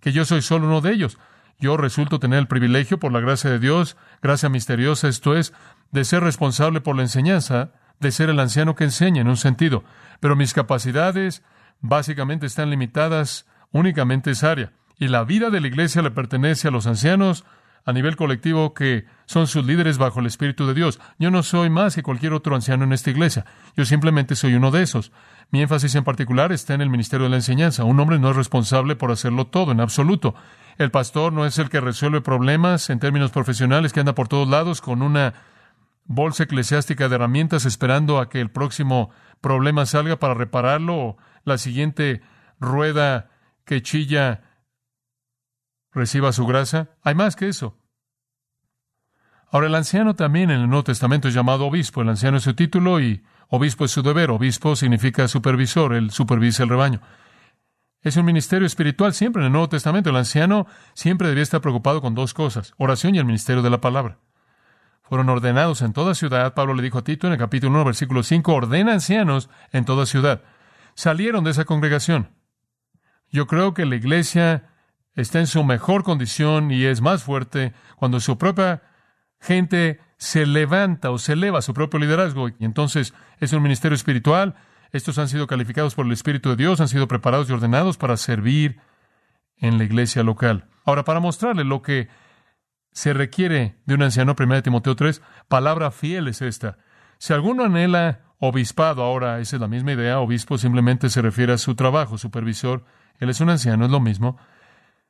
que 0.01 0.13
yo 0.13 0.25
soy 0.25 0.43
solo 0.43 0.67
uno 0.67 0.81
de 0.81 0.93
ellos. 0.93 1.19
Yo 1.59 1.77
resulto 1.77 2.21
tener 2.21 2.39
el 2.39 2.47
privilegio, 2.47 2.99
por 2.99 3.13
la 3.13 3.21
gracia 3.21 3.51
de 3.51 3.59
Dios, 3.59 3.97
gracia 4.23 4.49
misteriosa, 4.49 5.09
esto 5.09 5.37
es, 5.37 5.53
de 5.91 6.05
ser 6.05 6.23
responsable 6.23 6.81
por 6.81 6.95
la 6.95 7.03
enseñanza, 7.03 7.73
de 7.99 8.13
ser 8.13 8.31
el 8.31 8.39
anciano 8.39 8.77
que 8.77 8.85
enseña 8.85 9.23
en 9.23 9.29
un 9.29 9.37
sentido. 9.37 9.83
Pero 10.21 10.37
mis 10.37 10.55
capacidades 10.55 11.43
básicamente 11.81 12.47
están 12.47 12.71
limitadas 12.71 13.47
únicamente 13.73 14.31
a 14.31 14.33
esa 14.35 14.53
área. 14.53 14.73
Y 14.99 15.09
la 15.09 15.25
vida 15.25 15.51
de 15.51 15.61
la 15.61 15.67
iglesia 15.67 16.03
le 16.03 16.13
pertenece 16.13 16.69
a 16.69 16.71
los 16.71 16.87
ancianos 16.87 17.45
a 17.85 17.93
nivel 17.93 18.17
colectivo 18.17 18.75
que 18.75 19.07
son 19.27 19.47
sus 19.47 19.65
líderes 19.65 19.99
bajo 19.99 20.21
el 20.21 20.27
Espíritu 20.27 20.67
de 20.67 20.75
Dios. 20.75 21.01
Yo 21.19 21.31
no 21.31 21.43
soy 21.43 21.71
más 21.71 21.95
que 21.95 22.03
cualquier 22.03 22.33
otro 22.33 22.55
anciano 22.55 22.85
en 22.85 22.93
esta 22.93 23.11
iglesia. 23.11 23.45
Yo 23.77 23.85
simplemente 23.85 24.37
soy 24.37 24.55
uno 24.55 24.71
de 24.71 24.83
esos. 24.83 25.13
Mi 25.51 25.63
énfasis 25.63 25.95
en 25.95 26.05
particular 26.05 26.53
está 26.53 26.75
en 26.75 26.81
el 26.81 26.91
ministerio 26.91 27.25
de 27.25 27.31
la 27.31 27.37
enseñanza. 27.37 27.85
Un 27.85 27.99
hombre 28.01 28.19
no 28.19 28.31
es 28.31 28.37
responsable 28.37 28.97
por 28.97 29.11
hacerlo 29.11 29.47
todo, 29.47 29.73
en 29.73 29.81
absoluto. 29.81 30.35
El 30.77 30.91
pastor 30.91 31.33
no 31.33 31.47
es 31.47 31.59
el 31.59 31.71
que 31.71 31.81
resuelve 31.81 32.21
problemas 32.21 32.91
en 32.91 33.01
términos 33.01 33.31
profesionales, 33.31 33.93
que 33.93 34.01
anda 34.01 34.15
por 34.15 34.29
todos 34.29 34.49
lados 34.49 34.81
con 34.81 35.03
una 35.03 35.35
bolsa 36.05 36.45
eclesiástica 36.45 37.09
de 37.09 37.17
herramientas 37.17 37.67
esperando 37.67 38.19
a 38.19 38.29
que 38.29 38.41
el 38.41 38.51
próximo 38.51 39.11
problema 39.41 39.87
salga 39.87 40.19
para 40.19 40.35
repararlo 40.35 40.97
o 40.97 41.17
la 41.45 41.59
siguiente 41.59 42.23
rueda 42.61 43.31
que 43.65 43.83
chilla 43.83 44.43
reciba 45.93 46.33
su 46.33 46.47
grasa. 46.47 46.91
Hay 47.03 47.15
más 47.15 47.37
que 47.37 47.49
eso. 47.49 47.77
Ahora, 49.51 49.67
el 49.67 49.75
anciano 49.75 50.15
también 50.15 50.51
en 50.51 50.61
el 50.61 50.69
Nuevo 50.69 50.85
Testamento 50.85 51.29
es 51.29 51.35
llamado 51.35 51.67
obispo. 51.67 52.03
El 52.03 52.11
anciano 52.11 52.37
es 52.37 52.43
su 52.43 52.55
título 52.55 53.01
y 53.01 53.25
Obispo 53.49 53.87
es 53.87 53.91
su 53.91 54.03
deber. 54.03 54.31
Obispo 54.31 54.77
significa 54.77 55.27
supervisor. 55.27 55.95
Él 55.95 56.11
supervisa 56.11 56.63
el 56.63 56.69
rebaño. 56.69 57.01
Es 58.03 58.17
un 58.17 58.27
ministerio 58.27 58.67
espiritual 58.67 59.15
siempre 59.15 59.43
en 59.43 59.47
el 59.47 59.53
Nuevo 59.53 59.69
Testamento. 59.69 60.11
El 60.11 60.17
anciano 60.17 60.67
siempre 60.95 61.29
debía 61.29 61.43
estar 61.43 61.61
preocupado 61.61 62.01
con 62.01 62.15
dos 62.15 62.35
cosas, 62.35 62.75
oración 62.77 63.15
y 63.15 63.19
el 63.19 63.25
ministerio 63.25 63.63
de 63.63 63.71
la 63.71 63.81
palabra. 63.81 64.19
Fueron 65.03 65.31
ordenados 65.31 65.81
en 65.81 65.95
toda 65.95 66.15
ciudad. 66.15 66.55
Pablo 66.55 66.75
le 66.75 66.83
dijo 66.83 66.99
a 66.99 67.05
Tito 67.05 67.27
en 67.27 67.33
el 67.33 67.39
capítulo 67.39 67.73
1, 67.73 67.85
versículo 67.87 68.23
5, 68.23 68.53
ordena 68.53 68.93
ancianos 68.93 69.49
en 69.73 69.87
toda 69.87 70.05
ciudad. 70.05 70.43
Salieron 70.95 71.45
de 71.45 71.51
esa 71.51 71.65
congregación. 71.65 72.31
Yo 73.31 73.47
creo 73.47 73.73
que 73.73 73.87
la 73.87 73.97
iglesia 73.97 74.71
está 75.21 75.41
en 75.41 75.49
su 75.49 75.65
mejor 75.65 76.05
condición 76.05 76.71
y 76.71 76.85
es 76.85 77.01
más 77.01 77.25
fuerte 77.25 77.73
cuando 77.97 78.21
su 78.21 78.39
propia 78.39 78.83
gente 79.41 80.01
se 80.17 80.47
levanta 80.47 81.11
o 81.11 81.19
se 81.19 81.33
eleva 81.33 81.59
a 81.59 81.63
su 81.63 81.75
propio 81.75 81.99
liderazgo. 81.99 82.49
Y 82.49 82.65
entonces 82.65 83.15
es 83.41 83.53
un 83.53 83.63
ministerio 83.63 83.97
espiritual. 83.97 84.55
Estos 84.93 85.19
han 85.19 85.29
sido 85.29 85.49
calificados 85.49 85.97
por 85.97 86.07
el 86.07 86.13
Espíritu 86.13 86.51
de 86.51 86.57
Dios, 86.57 86.81
han 86.81 86.89
sido 86.89 87.09
preparados 87.09 87.51
y 87.51 87.53
ordenados 87.53 87.99
para 87.99 88.17
servir 88.17 88.81
en 89.57 89.77
la 89.77 89.85
iglesia 89.85 90.23
local. 90.23 90.69
Ahora, 90.85 91.05
para 91.05 91.21
mostrarle 91.21 91.65
lo 91.65 91.83
que 91.83 92.09
se 92.93 93.13
requiere 93.13 93.77
de 93.87 93.95
un 93.95 94.03
anciano, 94.03 94.37
1 94.39 94.63
Timoteo 94.63 94.95
3, 94.95 95.21
palabra 95.49 95.91
fiel 95.91 96.29
es 96.29 96.43
esta. 96.43 96.79
Si 97.19 97.33
alguno 97.33 97.65
anhela 97.65 98.21
obispado, 98.39 99.03
ahora 99.03 99.41
esa 99.41 99.57
es 99.57 99.61
la 99.61 99.69
misma 99.69 99.93
idea, 99.93 100.21
obispo 100.21 100.59
simplemente 100.59 101.11
se 101.11 101.23
refiere 101.23 101.53
a 101.53 101.59
su 101.59 101.75
trabajo, 101.75 102.19
supervisor, 102.19 102.85
él 103.19 103.31
es 103.31 103.41
un 103.41 103.51
anciano, 103.51 103.85
es 103.85 103.91
lo 103.91 103.99
mismo. 103.99 104.39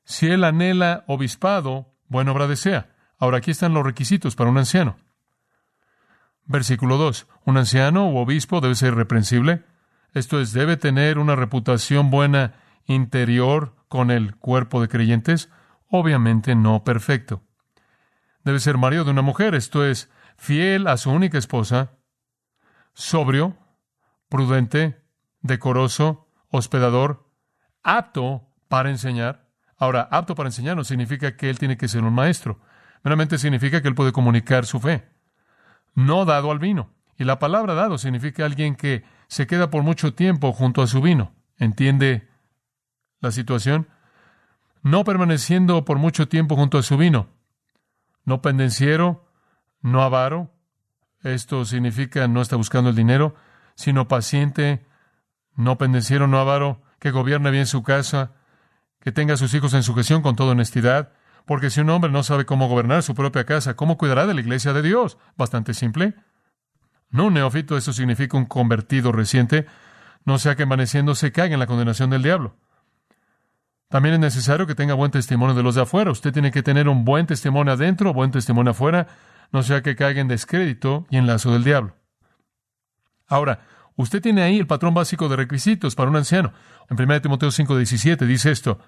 Si 0.09 0.27
él 0.27 0.42
anhela 0.44 1.05
obispado, 1.07 1.94
buena 2.09 2.33
obra 2.33 2.47
desea. 2.47 2.97
Ahora 3.18 3.38
aquí 3.38 3.51
están 3.51 3.75
los 3.75 3.85
requisitos 3.85 4.37
para 4.37 4.49
un 4.49 4.57
anciano. 4.57 4.97
Versículo 6.47 6.97
2. 6.97 7.27
Un 7.44 7.59
anciano 7.59 8.09
u 8.09 8.16
obispo 8.16 8.62
debe 8.62 8.75
ser 8.75 8.94
irreprensible. 8.94 9.66
Esto 10.14 10.40
es, 10.40 10.55
debe 10.55 10.79
tener 10.79 11.18
una 11.18 11.37
reputación 11.37 12.11
buena 12.11 12.55
interior 12.87 13.75
con 13.88 14.11
el 14.11 14.35
cuerpo 14.37 14.81
de 14.81 14.88
creyentes. 14.88 15.51
Obviamente 15.90 16.55
no 16.55 16.85
perfecto. 16.85 17.42
Debe 18.44 18.61
ser 18.61 18.79
marido 18.79 19.05
de 19.05 19.11
una 19.11 19.21
mujer, 19.21 19.55
esto 19.55 19.85
es, 19.85 20.11
fiel 20.38 20.87
a 20.87 20.97
su 20.97 21.11
única 21.11 21.37
esposa, 21.37 21.99
sobrio, 22.94 23.59
prudente, 24.31 25.05
decoroso, 25.42 26.31
hospedador, 26.49 27.31
apto 27.83 28.49
para 28.68 28.88
enseñar. 28.88 29.47
Ahora, 29.78 30.08
apto 30.10 30.34
para 30.34 30.48
enseñar 30.48 30.76
no 30.76 30.84
significa 30.84 31.36
que 31.36 31.48
él 31.48 31.58
tiene 31.58 31.76
que 31.76 31.88
ser 31.88 32.02
un 32.02 32.12
maestro. 32.12 32.60
Meramente 33.04 33.38
significa 33.38 33.80
que 33.80 33.88
él 33.88 33.94
puede 33.94 34.12
comunicar 34.12 34.66
su 34.66 34.80
fe. 34.80 35.08
No 35.94 36.24
dado 36.24 36.50
al 36.50 36.58
vino. 36.58 36.90
Y 37.16 37.24
la 37.24 37.38
palabra 37.38 37.74
dado 37.74 37.98
significa 37.98 38.44
alguien 38.44 38.74
que 38.74 39.04
se 39.28 39.46
queda 39.46 39.70
por 39.70 39.82
mucho 39.82 40.14
tiempo 40.14 40.52
junto 40.52 40.82
a 40.82 40.86
su 40.86 41.00
vino. 41.00 41.32
¿Entiende 41.58 42.28
la 43.20 43.30
situación? 43.30 43.88
No 44.82 45.04
permaneciendo 45.04 45.84
por 45.84 45.98
mucho 45.98 46.28
tiempo 46.28 46.56
junto 46.56 46.78
a 46.78 46.82
su 46.82 46.96
vino. 46.96 47.28
No 48.24 48.42
pendenciero, 48.42 49.28
no 49.80 50.02
avaro. 50.02 50.52
Esto 51.22 51.64
significa 51.64 52.28
no 52.28 52.42
está 52.42 52.56
buscando 52.56 52.90
el 52.90 52.96
dinero, 52.96 53.34
sino 53.74 54.06
paciente, 54.06 54.86
no 55.56 55.78
pendenciero, 55.78 56.28
no 56.28 56.38
avaro, 56.38 56.82
que 57.00 57.10
gobierne 57.10 57.50
bien 57.50 57.66
su 57.66 57.82
casa, 57.82 58.32
que 59.00 59.12
tenga 59.12 59.34
a 59.34 59.37
sus 59.37 59.54
hijos 59.54 59.74
en 59.74 59.82
sujeción 59.82 60.22
con 60.22 60.37
toda 60.37 60.52
honestidad, 60.52 61.12
porque 61.46 61.70
si 61.70 61.80
un 61.80 61.90
hombre 61.90 62.11
no 62.11 62.22
sabe 62.22 62.44
cómo 62.44 62.68
gobernar 62.68 63.02
su 63.02 63.14
propia 63.14 63.44
casa, 63.44 63.74
¿cómo 63.74 63.96
cuidará 63.96 64.26
de 64.26 64.34
la 64.34 64.40
iglesia 64.40 64.72
de 64.72 64.82
Dios? 64.82 65.18
Bastante 65.37 65.72
simple. 65.74 66.14
No 67.11 67.26
un 67.26 67.34
neófito, 67.34 67.76
eso 67.76 67.92
significa 67.92 68.37
un 68.37 68.44
convertido 68.44 69.12
reciente, 69.12 69.66
no 70.24 70.38
sea 70.38 70.56
que 70.56 70.64
amaneciendo 70.64 71.14
se 71.14 71.32
caiga 71.32 71.54
en 71.54 71.61
la 71.61 71.66
condenación 71.66 72.11
del 72.11 72.22
diablo. 72.22 72.56
También 73.88 74.14
es 74.16 74.20
necesario 74.20 74.66
que 74.66 74.74
tenga 74.74 74.92
buen 74.92 75.11
testimonio 75.11 75.54
de 75.54 75.62
los 75.62 75.74
de 75.74 75.82
afuera. 75.82 76.11
Usted 76.11 76.32
tiene 76.32 76.50
que 76.50 76.62
tener 76.62 76.88
un 76.88 77.06
buen 77.06 77.26
testimonio 77.26 77.72
adentro, 77.72 78.12
buen 78.12 78.30
testimonio 78.30 78.72
afuera, 78.72 79.06
no 79.50 79.62
sea 79.62 79.82
que 79.82 79.96
caiga 79.96 80.20
en 80.20 80.28
descrédito 80.28 81.06
y 81.08 81.16
en 81.16 81.26
lazo 81.26 81.50
del 81.52 81.64
diablo. 81.64 81.96
Ahora, 83.26 83.61
usted 83.98 84.22
tiene 84.22 84.42
ahí 84.42 84.58
el 84.58 84.66
patrón 84.66 84.94
básico 84.94 85.28
de 85.28 85.37
requisitos 85.37 85.94
para 85.94 86.08
un 86.08 86.16
anciano. 86.16 86.52
En 86.88 86.96
1 86.96 87.20
Timoteo 87.20 87.50
5:17 87.50 88.24
dice 88.26 88.50
esto, 88.50 88.78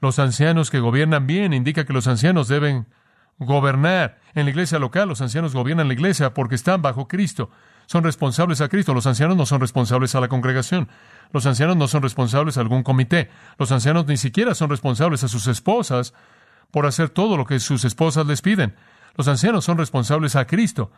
los 0.00 0.18
ancianos 0.18 0.70
que 0.70 0.80
gobiernan 0.80 1.26
bien 1.26 1.52
indica 1.52 1.84
que 1.84 1.92
los 1.92 2.08
ancianos 2.08 2.48
deben 2.48 2.86
gobernar. 3.38 4.18
En 4.34 4.44
la 4.44 4.50
iglesia 4.50 4.78
local, 4.78 5.08
los 5.08 5.20
ancianos 5.20 5.54
gobiernan 5.54 5.88
la 5.88 5.94
iglesia 5.94 6.34
porque 6.34 6.54
están 6.54 6.82
bajo 6.82 7.06
Cristo. 7.06 7.50
Son 7.86 8.02
responsables 8.02 8.60
a 8.60 8.68
Cristo. 8.68 8.94
Los 8.94 9.06
ancianos 9.06 9.36
no 9.36 9.46
son 9.46 9.60
responsables 9.60 10.14
a 10.14 10.20
la 10.20 10.28
congregación. 10.28 10.88
Los 11.32 11.46
ancianos 11.46 11.76
no 11.76 11.86
son 11.86 12.02
responsables 12.02 12.56
a 12.56 12.60
algún 12.60 12.82
comité. 12.82 13.30
Los 13.58 13.70
ancianos 13.72 14.06
ni 14.06 14.16
siquiera 14.16 14.54
son 14.54 14.70
responsables 14.70 15.22
a 15.22 15.28
sus 15.28 15.46
esposas 15.46 16.14
por 16.70 16.86
hacer 16.86 17.10
todo 17.10 17.36
lo 17.36 17.44
que 17.46 17.60
sus 17.60 17.84
esposas 17.84 18.26
les 18.26 18.42
piden. 18.42 18.74
Los 19.16 19.28
ancianos 19.28 19.64
son 19.64 19.78
responsables 19.78 20.36
a 20.36 20.46
Cristo 20.46 20.90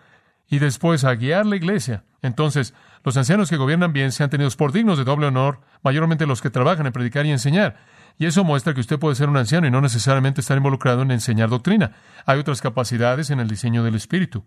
y 0.49 0.59
después 0.59 1.05
a 1.05 1.15
guiar 1.15 1.47
la 1.47 1.57
iglesia. 1.57 2.05
Entonces, 2.23 2.75
los 3.05 3.17
ancianos 3.17 3.51
que 3.51 3.57
gobiernan 3.57 3.93
bien 3.93 4.13
sean 4.13 4.31
tenidos 4.31 4.57
por 4.57 4.73
dignos 4.73 4.99
de 4.99 5.05
doble 5.05 5.27
honor, 5.27 5.61
mayormente 5.83 6.27
los 6.27 6.41
que 6.41 6.51
trabajan 6.51 6.87
en 6.87 6.93
predicar 6.93 7.27
y 7.27 7.31
enseñar. 7.31 7.77
Y 8.19 8.27
eso 8.27 8.43
muestra 8.43 8.75
que 8.75 8.81
usted 8.81 8.99
puede 8.99 9.15
ser 9.15 9.29
un 9.29 9.37
anciano 9.37 9.67
y 9.67 9.71
no 9.71 9.81
necesariamente 9.81 10.41
estar 10.41 10.57
involucrado 10.57 11.03
en 11.03 11.13
enseñar 11.13 11.51
doctrina. 11.51 11.93
Hay 12.27 12.39
otras 12.39 12.61
capacidades 12.61 13.31
en 13.31 13.39
el 13.39 13.49
diseño 13.49 13.85
del 13.85 13.95
espíritu. 13.95 14.45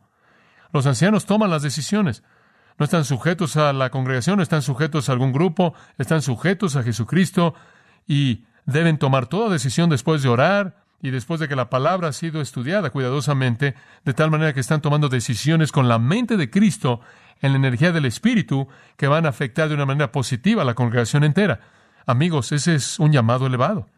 Los 0.74 0.86
ancianos 0.86 1.26
toman 1.26 1.50
las 1.50 1.62
decisiones. 1.62 2.24
No 2.78 2.84
están 2.84 3.06
sujetos 3.06 3.56
a 3.58 3.72
la 3.72 3.90
congregación, 3.90 4.38
no 4.38 4.44
están 4.44 4.62
sujetos 4.62 5.08
a 5.08 5.14
algún 5.14 5.32
grupo, 5.32 5.74
están 5.98 6.22
sujetos 6.22 6.76
a 6.76 6.84
Jesucristo 6.84 7.54
y 8.08 8.46
deben 8.66 8.98
tomar 8.98 9.28
toda 9.28 9.50
decisión 9.50 9.90
después 9.90 10.24
de 10.24 10.30
orar 10.30 10.81
y 11.02 11.10
después 11.10 11.40
de 11.40 11.48
que 11.48 11.56
la 11.56 11.70
palabra 11.70 12.10
ha 12.10 12.14
sido 12.14 12.42
estudiada 12.42 12.92
cuidadosamente, 12.92 13.76
de 14.06 14.14
tal 14.14 14.30
manera 14.30 14.54
que 14.54 14.60
están 14.60 14.82
tomando 14.82 15.10
decisiones 15.10 15.72
con 15.72 15.88
la 15.88 15.98
mente 15.98 16.38
de 16.38 16.50
Cristo 16.50 17.02
en 17.42 17.54
la 17.54 17.58
energía 17.58 17.92
del 17.92 18.06
Espíritu 18.06 18.68
que 18.98 19.08
van 19.08 19.26
a 19.26 19.30
afectar 19.30 19.68
de 19.68 19.76
una 19.76 19.88
manera 19.88 20.12
positiva 20.12 20.62
a 20.62 20.66
la 20.66 20.76
congregación 20.76 21.24
entera. 21.24 21.60
Amigos, 22.06 22.52
ese 22.52 22.76
es 22.76 23.00
un 23.00 23.12
llamado 23.12 23.48
elevado. 23.48 23.90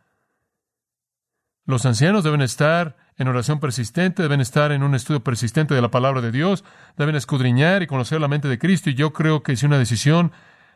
Los 1.66 1.86
ancianos 1.86 2.24
deben 2.24 2.42
estar 2.42 2.96
en 3.18 3.28
oración 3.28 3.60
persistente, 3.60 4.22
deben 4.22 4.42
estar 4.42 4.72
en 4.72 4.82
un 4.82 4.96
estudio 4.96 5.24
persistente 5.24 5.76
de 5.76 5.82
la 5.82 5.92
palabra 5.92 6.22
de 6.22 6.32
Dios, 6.32 6.64
deben 6.98 7.16
escudriñar 7.16 7.84
y 7.84 7.88
conocer 7.88 8.20
la 8.22 8.28
mente 8.28 8.48
de 8.48 8.60
Cristo. 8.60 8.90
Y 8.90 8.96
yo 8.96 9.14
creo 9.14 9.44
que 9.44 9.56
si 9.56 9.66
una 9.66 9.78
decisión 9.78 10.32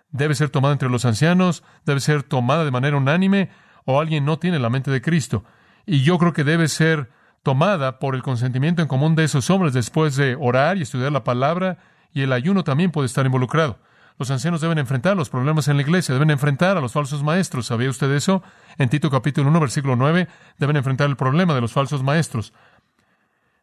debe 0.10 0.36
ser 0.36 0.50
tomada 0.50 0.74
entre 0.74 0.90
los 0.90 1.06
ancianos, 1.06 1.64
debe 1.86 2.00
ser 2.00 2.24
tomada 2.24 2.64
de 2.66 2.72
manera 2.72 2.98
unánime, 2.98 3.50
o 3.86 4.00
alguien 4.00 4.26
no 4.26 4.40
tiene 4.40 4.60
la 4.60 4.70
mente 4.70 4.92
de 4.92 5.02
Cristo. 5.02 5.46
Y 5.88 6.04
yo 6.04 6.20
creo 6.20 6.34
que 6.34 6.44
debe 6.44 6.68
ser 6.68 7.10
tomada 7.44 7.98
por 7.98 8.14
el 8.14 8.22
consentimiento 8.22 8.82
en 8.82 8.90
común 8.90 9.16
de 9.16 9.24
esos 9.24 9.50
hombres 9.50 9.74
después 9.74 10.18
de 10.18 10.36
orar 10.36 10.78
y 10.78 10.82
estudiar 10.82 11.14
la 11.14 11.24
palabra, 11.24 11.78
y 12.14 12.22
el 12.22 12.34
ayuno 12.34 12.66
también 12.66 12.92
puede 12.92 13.06
estar 13.06 13.26
involucrado. 13.26 13.80
Los 14.20 14.30
ancianos 14.30 14.60
deben 14.60 14.80
enfrentar 14.80 15.16
los 15.16 15.30
problemas 15.30 15.70
en 15.70 15.78
la 15.78 15.84
iglesia, 15.84 16.14
deben 16.14 16.30
enfrentar 16.30 16.76
a 16.76 16.82
los 16.82 16.92
falsos 16.92 17.24
maestros. 17.24 17.68
¿Sabía 17.68 17.90
usted 17.90 18.12
eso? 18.12 18.44
En 18.78 18.90
Tito 18.90 19.10
capítulo 19.10 19.50
1, 19.50 19.60
versículo 19.62 19.96
9, 19.96 20.28
deben 20.58 20.76
enfrentar 20.76 21.08
el 21.08 21.16
problema 21.16 21.56
de 21.56 21.62
los 21.62 21.72
falsos 21.72 22.04
maestros. 22.04 22.52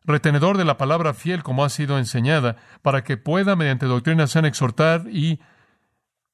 Retenedor 0.05 0.57
de 0.57 0.65
la 0.65 0.79
palabra 0.79 1.13
fiel 1.13 1.43
como 1.43 1.63
ha 1.63 1.69
sido 1.69 1.99
enseñada, 1.99 2.57
para 2.81 3.05
que 3.05 3.19
pueda, 3.19 3.55
mediante 3.55 3.85
doctrina 3.85 4.27
sana, 4.29 4.49
exhortar 4.49 5.05
y 5.11 5.41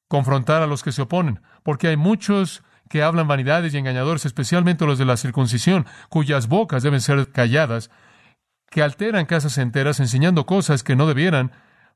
confrontar 0.07 0.63
a 0.63 0.67
los 0.69 0.85
que 0.85 0.93
se 0.93 1.03
oponen. 1.03 1.41
Porque 1.65 1.89
hay 1.89 1.97
muchos 1.97 2.63
que 2.91 3.05
hablan 3.05 3.29
vanidades 3.29 3.73
y 3.73 3.79
engañadores, 3.79 4.27
especialmente 4.27 4.85
los 4.85 4.99
de 4.99 5.05
la 5.05 5.17
circuncisión, 5.17 5.87
cuyas 6.09 6.49
bocas 6.49 6.83
deben 6.83 7.01
ser 7.01 7.31
calladas, 7.31 7.89
que 8.69 8.83
alteran 8.83 9.27
casas 9.27 9.59
enteras 9.59 10.01
enseñando 10.01 10.45
cosas 10.45 10.83
que 10.83 10.97
no 10.97 11.07
debieran, 11.07 11.53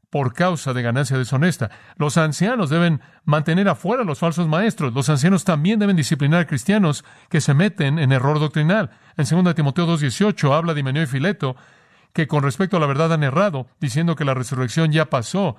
por 0.08 0.32
causa 0.32 0.72
de 0.72 0.82
ganancia 0.82 1.18
deshonesta. 1.18 1.72
Los 1.96 2.16
ancianos 2.16 2.70
deben 2.70 3.00
mantener 3.24 3.68
afuera 3.68 4.04
a 4.04 4.06
los 4.06 4.20
falsos 4.20 4.46
maestros. 4.46 4.94
Los 4.94 5.08
ancianos 5.08 5.42
también 5.42 5.80
deben 5.80 5.96
disciplinar 5.96 6.42
a 6.42 6.46
cristianos 6.46 7.04
que 7.28 7.40
se 7.40 7.52
meten 7.52 7.98
en 7.98 8.12
error 8.12 8.38
doctrinal. 8.38 8.90
En 9.16 9.26
2 9.28 9.56
Timoteo 9.56 9.88
2.18 9.88 10.56
habla 10.56 10.72
de 10.72 10.80
Himeneo 10.80 11.02
y 11.02 11.06
Fileto, 11.06 11.56
que 12.12 12.28
con 12.28 12.44
respecto 12.44 12.76
a 12.76 12.80
la 12.80 12.86
verdad 12.86 13.12
han 13.12 13.24
errado, 13.24 13.66
diciendo 13.80 14.14
que 14.14 14.24
la 14.24 14.34
resurrección 14.34 14.92
ya 14.92 15.06
pasó 15.06 15.56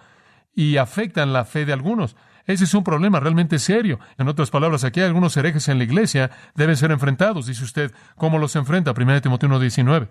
y 0.54 0.78
afectan 0.78 1.34
la 1.34 1.44
fe 1.44 1.66
de 1.66 1.74
algunos. 1.74 2.16
Ese 2.46 2.66
es 2.66 2.74
un 2.74 2.84
problema 2.84 3.20
realmente 3.20 3.60
serio. 3.60 4.00
En 4.18 4.28
otras 4.28 4.52
palabras, 4.52 4.84
aquí 4.84 5.00
hay 5.00 5.08
algunos 5.08 5.36
herejes 5.38 5.68
en 5.68 5.78
la 5.78 5.84
iglesia, 5.84 6.32
deben 6.56 6.78
ser 6.78 6.92
enfrentados. 6.92 7.48
Dice 7.48 7.64
usted, 7.64 7.92
¿cómo 8.16 8.38
los 8.38 8.56
enfrenta? 8.56 8.92
1 8.92 9.22
Timoteo 9.22 9.50
1.19 9.50 10.10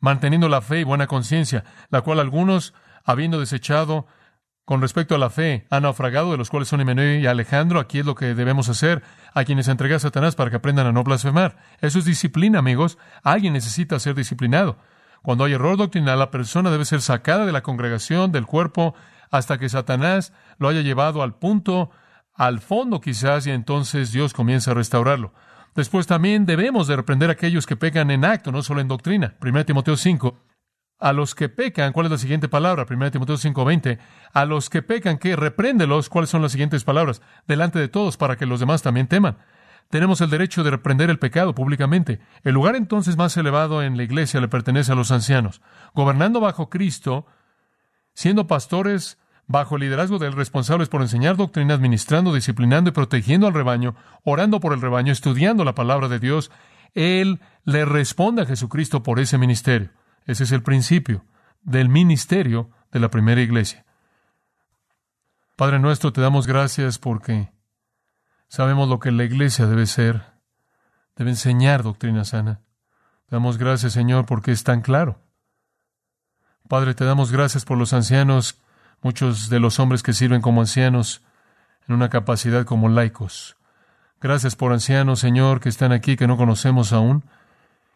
manteniendo 0.00 0.48
la 0.48 0.60
fe 0.60 0.80
y 0.80 0.84
buena 0.84 1.06
conciencia, 1.06 1.64
la 1.90 2.02
cual 2.02 2.20
algunos, 2.20 2.74
habiendo 3.04 3.40
desechado 3.40 4.06
con 4.64 4.82
respecto 4.82 5.14
a 5.14 5.18
la 5.18 5.30
fe, 5.30 5.66
han 5.70 5.84
naufragado, 5.84 6.30
de 6.30 6.36
los 6.36 6.50
cuales 6.50 6.68
son 6.68 6.80
Himeneo 6.80 7.18
y 7.18 7.26
Alejandro. 7.26 7.80
Aquí 7.80 8.00
es 8.00 8.06
lo 8.06 8.14
que 8.14 8.34
debemos 8.34 8.68
hacer 8.68 9.02
a 9.32 9.44
quienes 9.44 9.68
entrega 9.68 9.96
a 9.96 10.00
Satanás 10.00 10.34
para 10.34 10.50
que 10.50 10.56
aprendan 10.56 10.86
a 10.86 10.92
no 10.92 11.04
blasfemar. 11.04 11.56
Eso 11.80 11.98
es 11.98 12.04
disciplina, 12.04 12.58
amigos. 12.58 12.98
Alguien 13.22 13.54
necesita 13.54 13.98
ser 13.98 14.14
disciplinado. 14.14 14.76
Cuando 15.22 15.44
hay 15.44 15.54
error 15.54 15.78
doctrinal, 15.78 16.18
la 16.18 16.30
persona 16.30 16.70
debe 16.70 16.84
ser 16.84 17.00
sacada 17.00 17.46
de 17.46 17.52
la 17.52 17.62
congregación, 17.62 18.30
del 18.30 18.46
cuerpo, 18.46 18.94
hasta 19.30 19.58
que 19.58 19.68
Satanás 19.68 20.32
lo 20.58 20.68
haya 20.68 20.80
llevado 20.80 21.22
al 21.22 21.34
punto, 21.34 21.90
al 22.34 22.60
fondo 22.60 23.00
quizás, 23.00 23.46
y 23.46 23.50
entonces 23.50 24.12
Dios 24.12 24.32
comienza 24.32 24.70
a 24.70 24.74
restaurarlo. 24.74 25.32
Después 25.74 26.06
también 26.06 26.46
debemos 26.46 26.86
de 26.88 26.96
reprender 26.96 27.30
a 27.30 27.34
aquellos 27.34 27.66
que 27.66 27.76
pecan 27.76 28.10
en 28.10 28.24
acto, 28.24 28.50
no 28.52 28.62
solo 28.62 28.80
en 28.80 28.88
doctrina. 28.88 29.36
1 29.40 29.64
Timoteo 29.64 29.96
5. 29.96 30.38
A 31.00 31.12
los 31.12 31.36
que 31.36 31.48
pecan, 31.48 31.92
¿cuál 31.92 32.06
es 32.06 32.12
la 32.12 32.18
siguiente 32.18 32.48
palabra? 32.48 32.84
1 32.84 33.12
Timoteo 33.12 33.36
5:20. 33.36 33.98
A 34.32 34.44
los 34.44 34.68
que 34.68 34.82
pecan, 34.82 35.18
¿qué? 35.18 35.36
Repréndelos. 35.36 36.08
¿Cuáles 36.08 36.30
son 36.30 36.42
las 36.42 36.50
siguientes 36.50 36.82
palabras? 36.82 37.22
Delante 37.46 37.78
de 37.78 37.88
todos, 37.88 38.16
para 38.16 38.36
que 38.36 38.46
los 38.46 38.58
demás 38.58 38.82
también 38.82 39.06
teman. 39.06 39.38
Tenemos 39.90 40.20
el 40.20 40.28
derecho 40.28 40.64
de 40.64 40.72
reprender 40.72 41.08
el 41.08 41.20
pecado 41.20 41.54
públicamente. 41.54 42.20
El 42.42 42.54
lugar 42.54 42.74
entonces 42.74 43.16
más 43.16 43.36
elevado 43.36 43.82
en 43.82 43.96
la 43.96 44.02
iglesia 44.02 44.40
le 44.40 44.48
pertenece 44.48 44.92
a 44.92 44.96
los 44.96 45.12
ancianos. 45.12 45.62
Gobernando 45.94 46.40
bajo 46.40 46.68
Cristo, 46.68 47.26
siendo 48.18 48.48
pastores 48.48 49.16
bajo 49.46 49.76
el 49.76 49.82
liderazgo 49.82 50.18
del 50.18 50.32
responsable 50.32 50.84
por 50.86 51.02
enseñar 51.02 51.36
doctrina, 51.36 51.74
administrando, 51.74 52.34
disciplinando 52.34 52.90
y 52.90 52.92
protegiendo 52.92 53.46
al 53.46 53.54
rebaño, 53.54 53.94
orando 54.24 54.58
por 54.58 54.72
el 54.72 54.80
rebaño, 54.80 55.12
estudiando 55.12 55.64
la 55.64 55.76
palabra 55.76 56.08
de 56.08 56.18
Dios, 56.18 56.50
Él 56.94 57.40
le 57.62 57.84
responde 57.84 58.42
a 58.42 58.46
Jesucristo 58.46 59.04
por 59.04 59.20
ese 59.20 59.38
ministerio. 59.38 59.90
Ese 60.26 60.42
es 60.42 60.50
el 60.50 60.64
principio 60.64 61.26
del 61.62 61.88
ministerio 61.88 62.70
de 62.90 62.98
la 62.98 63.08
primera 63.08 63.40
iglesia. 63.40 63.86
Padre 65.54 65.78
nuestro, 65.78 66.12
te 66.12 66.20
damos 66.20 66.48
gracias 66.48 66.98
porque 66.98 67.52
sabemos 68.48 68.88
lo 68.88 68.98
que 68.98 69.12
la 69.12 69.22
iglesia 69.22 69.66
debe 69.66 69.86
ser. 69.86 70.24
Debe 71.14 71.30
enseñar 71.30 71.84
doctrina 71.84 72.24
sana. 72.24 72.62
Te 73.28 73.36
damos 73.36 73.58
gracias, 73.58 73.92
Señor, 73.92 74.26
porque 74.26 74.50
es 74.50 74.64
tan 74.64 74.80
claro. 74.80 75.27
Padre, 76.68 76.94
te 76.94 77.04
damos 77.04 77.32
gracias 77.32 77.64
por 77.64 77.78
los 77.78 77.94
ancianos 77.94 78.60
muchos 79.02 79.48
de 79.48 79.58
los 79.58 79.80
hombres 79.80 80.02
que 80.02 80.12
sirven 80.12 80.42
como 80.42 80.60
ancianos 80.60 81.22
en 81.86 81.94
una 81.94 82.10
capacidad 82.10 82.64
como 82.64 82.90
laicos. 82.90 83.56
Gracias 84.20 84.54
por 84.54 84.72
ancianos, 84.72 85.20
Señor, 85.20 85.60
que 85.60 85.70
están 85.70 85.92
aquí, 85.92 86.16
que 86.16 86.26
no 86.26 86.36
conocemos 86.36 86.92
aún, 86.92 87.24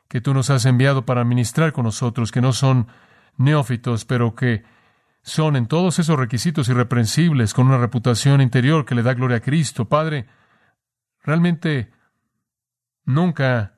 que 0.09 0.21
tú 0.23 0.33
nos 0.33 0.49
has 0.51 0.65
enviado 0.65 1.05
para 1.05 1.25
ministrar 1.25 1.73
con 1.73 1.85
nosotros, 1.85 2.33
que 2.33 2.41
no 2.41 2.53
son 2.53 2.87
neófitos, 3.37 4.05
pero 4.07 4.35
que 4.35 4.65
son 5.23 5.57
en 5.57 5.67
todos 5.67 5.99
esos 5.99 6.19
requisitos 6.19 6.69
irreprensibles, 6.69 7.55
con 7.55 7.67
una 7.67 7.79
reputación 7.79 8.41
interior 8.41 8.85
que 8.85 8.95
le 8.95 9.03
da 9.03 9.15
gloria 9.15 9.39
a 9.39 9.41
Cristo. 9.41 9.87
Padre, 9.87 10.27
realmente 11.23 11.93
nunca 13.05 13.75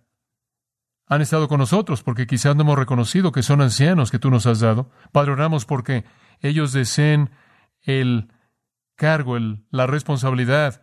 han 1.07 1.21
estado 1.21 1.49
con 1.49 1.59
nosotros 1.59 2.03
porque 2.03 2.27
quizás 2.27 2.57
no 2.57 2.63
hemos 2.63 2.79
reconocido 2.79 3.33
que 3.33 3.43
son 3.43 3.61
ancianos 3.61 4.11
que 4.11 4.19
tú 4.19 4.31
nos 4.31 4.47
has 4.47 4.61
dado. 4.61 4.91
Padre, 5.13 5.33
oramos 5.33 5.65
porque 5.67 6.05
ellos 6.41 6.73
deseen 6.73 7.31
el 7.83 8.29
cargo, 8.97 9.37
el, 9.37 9.65
la 9.71 9.87
responsabilidad 9.87 10.83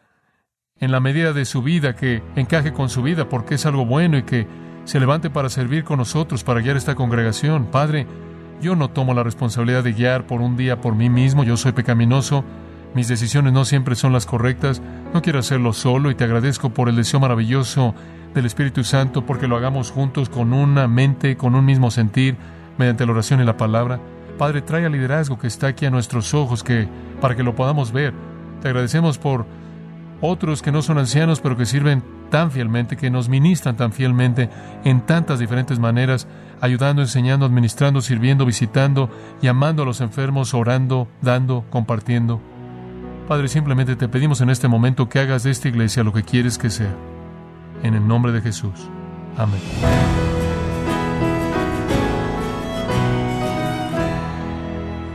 en 0.76 0.92
la 0.92 1.00
medida 1.00 1.34
de 1.34 1.46
su 1.46 1.62
vida 1.62 1.96
que 1.96 2.24
encaje 2.36 2.74
con 2.74 2.90
su 2.90 3.04
vida 3.04 3.30
porque 3.30 3.56
es 3.56 3.66
algo 3.66 3.86
bueno 3.86 4.18
y 4.18 4.24
que 4.24 4.48
se 4.84 5.00
levante 5.00 5.30
para 5.30 5.50
servir 5.50 5.84
con 5.84 5.98
nosotros, 5.98 6.44
para 6.44 6.62
guiar 6.62 6.76
esta 6.76 6.96
congregación. 6.96 7.68
Padre, 7.68 8.08
yo 8.62 8.76
no 8.76 8.90
tomo 8.90 9.14
la 9.14 9.24
responsabilidad 9.24 9.84
de 9.84 9.94
guiar 9.94 10.28
por 10.28 10.42
un 10.42 10.58
día 10.58 10.82
por 10.82 10.96
mí 10.96 11.10
mismo, 11.10 11.44
yo 11.44 11.58
soy 11.58 11.72
pecaminoso, 11.72 12.44
mis 12.94 13.08
decisiones 13.08 13.54
no 13.54 13.66
siempre 13.66 13.96
son 13.96 14.12
las 14.12 14.26
correctas, 14.26 14.82
no 15.14 15.22
quiero 15.22 15.40
hacerlo 15.40 15.74
solo 15.74 16.12
y 16.12 16.16
te 16.16 16.26
agradezco 16.26 16.72
por 16.72 16.90
el 16.90 16.96
deseo 16.96 17.20
maravilloso 17.20 17.96
del 18.34 18.46
Espíritu 18.46 18.84
Santo, 18.84 19.26
porque 19.26 19.48
lo 19.48 19.58
hagamos 19.58 19.92
juntos 19.92 20.30
con 20.30 20.54
una 20.54 20.88
mente, 20.88 21.38
con 21.38 21.56
un 21.56 21.66
mismo 21.66 21.92
sentir, 21.92 22.36
mediante 22.78 23.06
la 23.06 23.14
oración 23.14 23.42
y 23.42 23.46
la 23.46 23.58
palabra. 23.58 24.00
Padre, 24.38 24.62
trae 24.62 24.86
al 24.86 24.92
liderazgo 24.92 25.38
que 25.38 25.48
está 25.48 25.68
aquí 25.68 25.86
a 25.86 25.92
nuestros 25.92 26.34
ojos, 26.34 26.64
que 26.64 26.88
para 27.20 27.36
que 27.36 27.44
lo 27.44 27.56
podamos 27.56 27.92
ver. 27.92 28.14
Te 28.62 28.68
agradecemos 28.70 29.18
por 29.18 29.46
otros 30.22 30.62
que 30.62 30.72
no 30.72 30.82
son 30.82 30.98
ancianos, 30.98 31.42
pero 31.42 31.58
que 31.58 31.66
sirven 31.66 32.04
tan 32.30 32.52
fielmente, 32.52 32.98
que 32.98 33.10
nos 33.10 33.30
ministran 33.30 33.76
tan 33.76 33.92
fielmente 33.92 34.50
en 34.84 35.02
tantas 35.02 35.40
diferentes 35.40 35.80
maneras, 35.80 36.28
ayudando, 36.62 37.02
enseñando, 37.02 37.46
administrando, 37.46 38.02
sirviendo, 38.02 38.46
visitando, 38.46 39.10
llamando 39.42 39.84
a 39.84 39.86
los 39.86 40.02
enfermos, 40.02 40.54
orando, 40.54 41.08
dando, 41.22 41.66
compartiendo. 41.70 42.42
Padre, 43.28 43.48
simplemente 43.48 43.96
te 43.96 44.08
pedimos 44.08 44.42
en 44.42 44.50
este 44.50 44.68
momento 44.68 45.08
que 45.08 45.20
hagas 45.20 45.44
de 45.44 45.52
esta 45.52 45.68
iglesia 45.68 46.04
lo 46.04 46.14
que 46.14 46.24
quieres 46.24 46.58
que 46.58 46.70
sea. 46.70 46.96
En 47.84 47.94
el 47.96 48.08
nombre 48.08 48.32
de 48.32 48.42
Jesús. 48.42 48.74
Amén. 49.38 49.62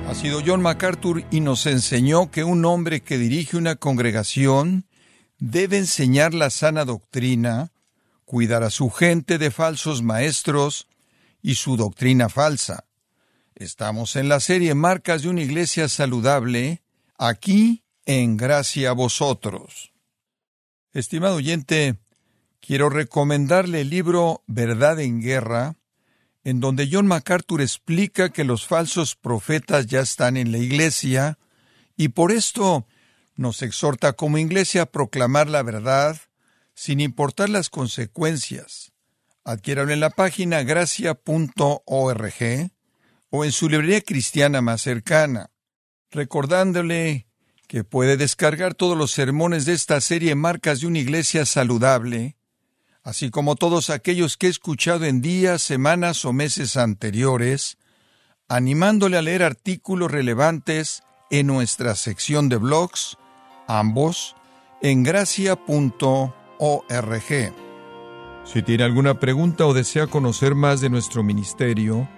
Ha 0.09 0.15
sido 0.15 0.41
John 0.45 0.63
MacArthur 0.63 1.25
y 1.31 1.41
nos 1.41 1.67
enseñó 1.67 2.31
que 2.31 2.43
un 2.43 2.65
hombre 2.65 3.03
que 3.03 3.19
dirige 3.19 3.57
una 3.57 3.77
congregación 3.77 4.87
debe 5.39 5.79
enseñar 5.79 6.33
la 6.33 6.51
sana 6.51 6.85
doctrina, 6.85 7.71
cuidar 8.25 8.63
a 8.63 8.71
su 8.71 8.91
gente 8.91 9.39
de 9.39 9.51
falsos 9.51 10.03
maestros 10.03 10.89
y 11.43 11.57
su 11.57 11.77
doctrina 11.77 12.29
falsa. 12.29 12.85
Estamos 13.55 14.17
en 14.17 14.29
la 14.29 14.41
serie 14.41 14.75
Marcas 14.75 15.23
de 15.23 15.29
una 15.29 15.43
Iglesia 15.43 15.89
Saludable, 15.89 16.83
aquí 17.19 17.83
en 18.07 18.37
Gracia 18.37 18.91
a 18.91 18.93
Vosotros. 18.93 19.93
Estimado 20.93 21.37
oyente, 21.37 21.99
quiero 22.61 22.89
recomendarle 22.89 23.83
el 23.83 23.91
libro 23.91 24.45
Verdad 24.47 25.01
en 25.01 25.21
Guerra, 25.21 25.77
en 26.45 26.61
donde 26.61 26.89
John 26.91 27.09
MacArthur 27.09 27.61
explica 27.61 28.31
que 28.31 28.45
los 28.45 28.67
falsos 28.67 29.17
profetas 29.17 29.87
ya 29.87 30.01
están 30.01 30.37
en 30.37 30.53
la 30.53 30.59
Iglesia 30.59 31.39
y 31.97 32.09
por 32.09 32.31
esto 32.31 32.87
nos 33.35 33.63
exhorta 33.63 34.13
como 34.13 34.39
iglesia 34.39 34.83
a 34.83 34.87
proclamar 34.87 35.51
la 35.51 35.63
verdad 35.63 36.17
sin 36.75 37.01
importar 37.01 37.49
las 37.51 37.69
consecuencias. 37.71 38.93
Adquiéralo 39.45 39.93
en 39.93 40.01
la 40.01 40.11
página 40.11 40.63
gracia.org 40.63 41.11
o 43.31 43.45
en 43.45 43.53
su 43.53 43.69
librería 43.69 44.01
cristiana 44.01 44.61
más 44.61 44.83
cercana, 44.83 45.51
recordándole 46.11 47.26
que 47.67 47.85
puede 47.85 48.17
descargar 48.17 48.75
todos 48.75 48.97
los 48.97 49.11
sermones 49.11 49.65
de 49.65 49.73
esta 49.73 50.01
serie 50.01 50.35
Marcas 50.35 50.81
de 50.81 50.87
una 50.87 50.99
Iglesia 50.99 51.45
Saludable, 51.47 52.37
así 53.03 53.31
como 53.31 53.57
todos 53.57 53.91
aquellos 53.91 54.37
que 54.37 54.47
he 54.47 54.51
escuchado 54.51 55.05
en 55.05 55.21
días, 55.21 55.63
semanas 55.63 56.25
o 56.25 56.33
meses 56.33 56.77
anteriores, 56.77 57.79
animándole 58.49 59.17
a 59.17 59.23
leer 59.23 59.43
artículos 59.43 60.11
relevantes 60.11 61.03
en 61.31 61.49
nuestra 61.49 61.95
sección 61.97 62.49
de 62.49 62.57
blogs, 62.57 63.17
ambos 63.67 64.37
en 64.83 65.03
gracia.org. 65.03 66.33
Si 68.45 68.63
tiene 68.63 68.85
alguna 68.85 69.19
pregunta 69.19 69.67
o 69.67 69.75
desea 69.75 70.07
conocer 70.07 70.55
más 70.55 70.81
de 70.81 70.89
nuestro 70.89 71.25
ministerio, 71.25 72.09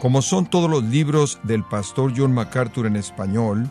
como 0.00 0.20
son 0.20 0.46
todos 0.46 0.70
los 0.70 0.84
libros 0.84 1.38
del 1.42 1.64
pastor 1.64 2.12
John 2.14 2.32
MacArthur 2.32 2.86
en 2.86 2.96
español, 2.96 3.70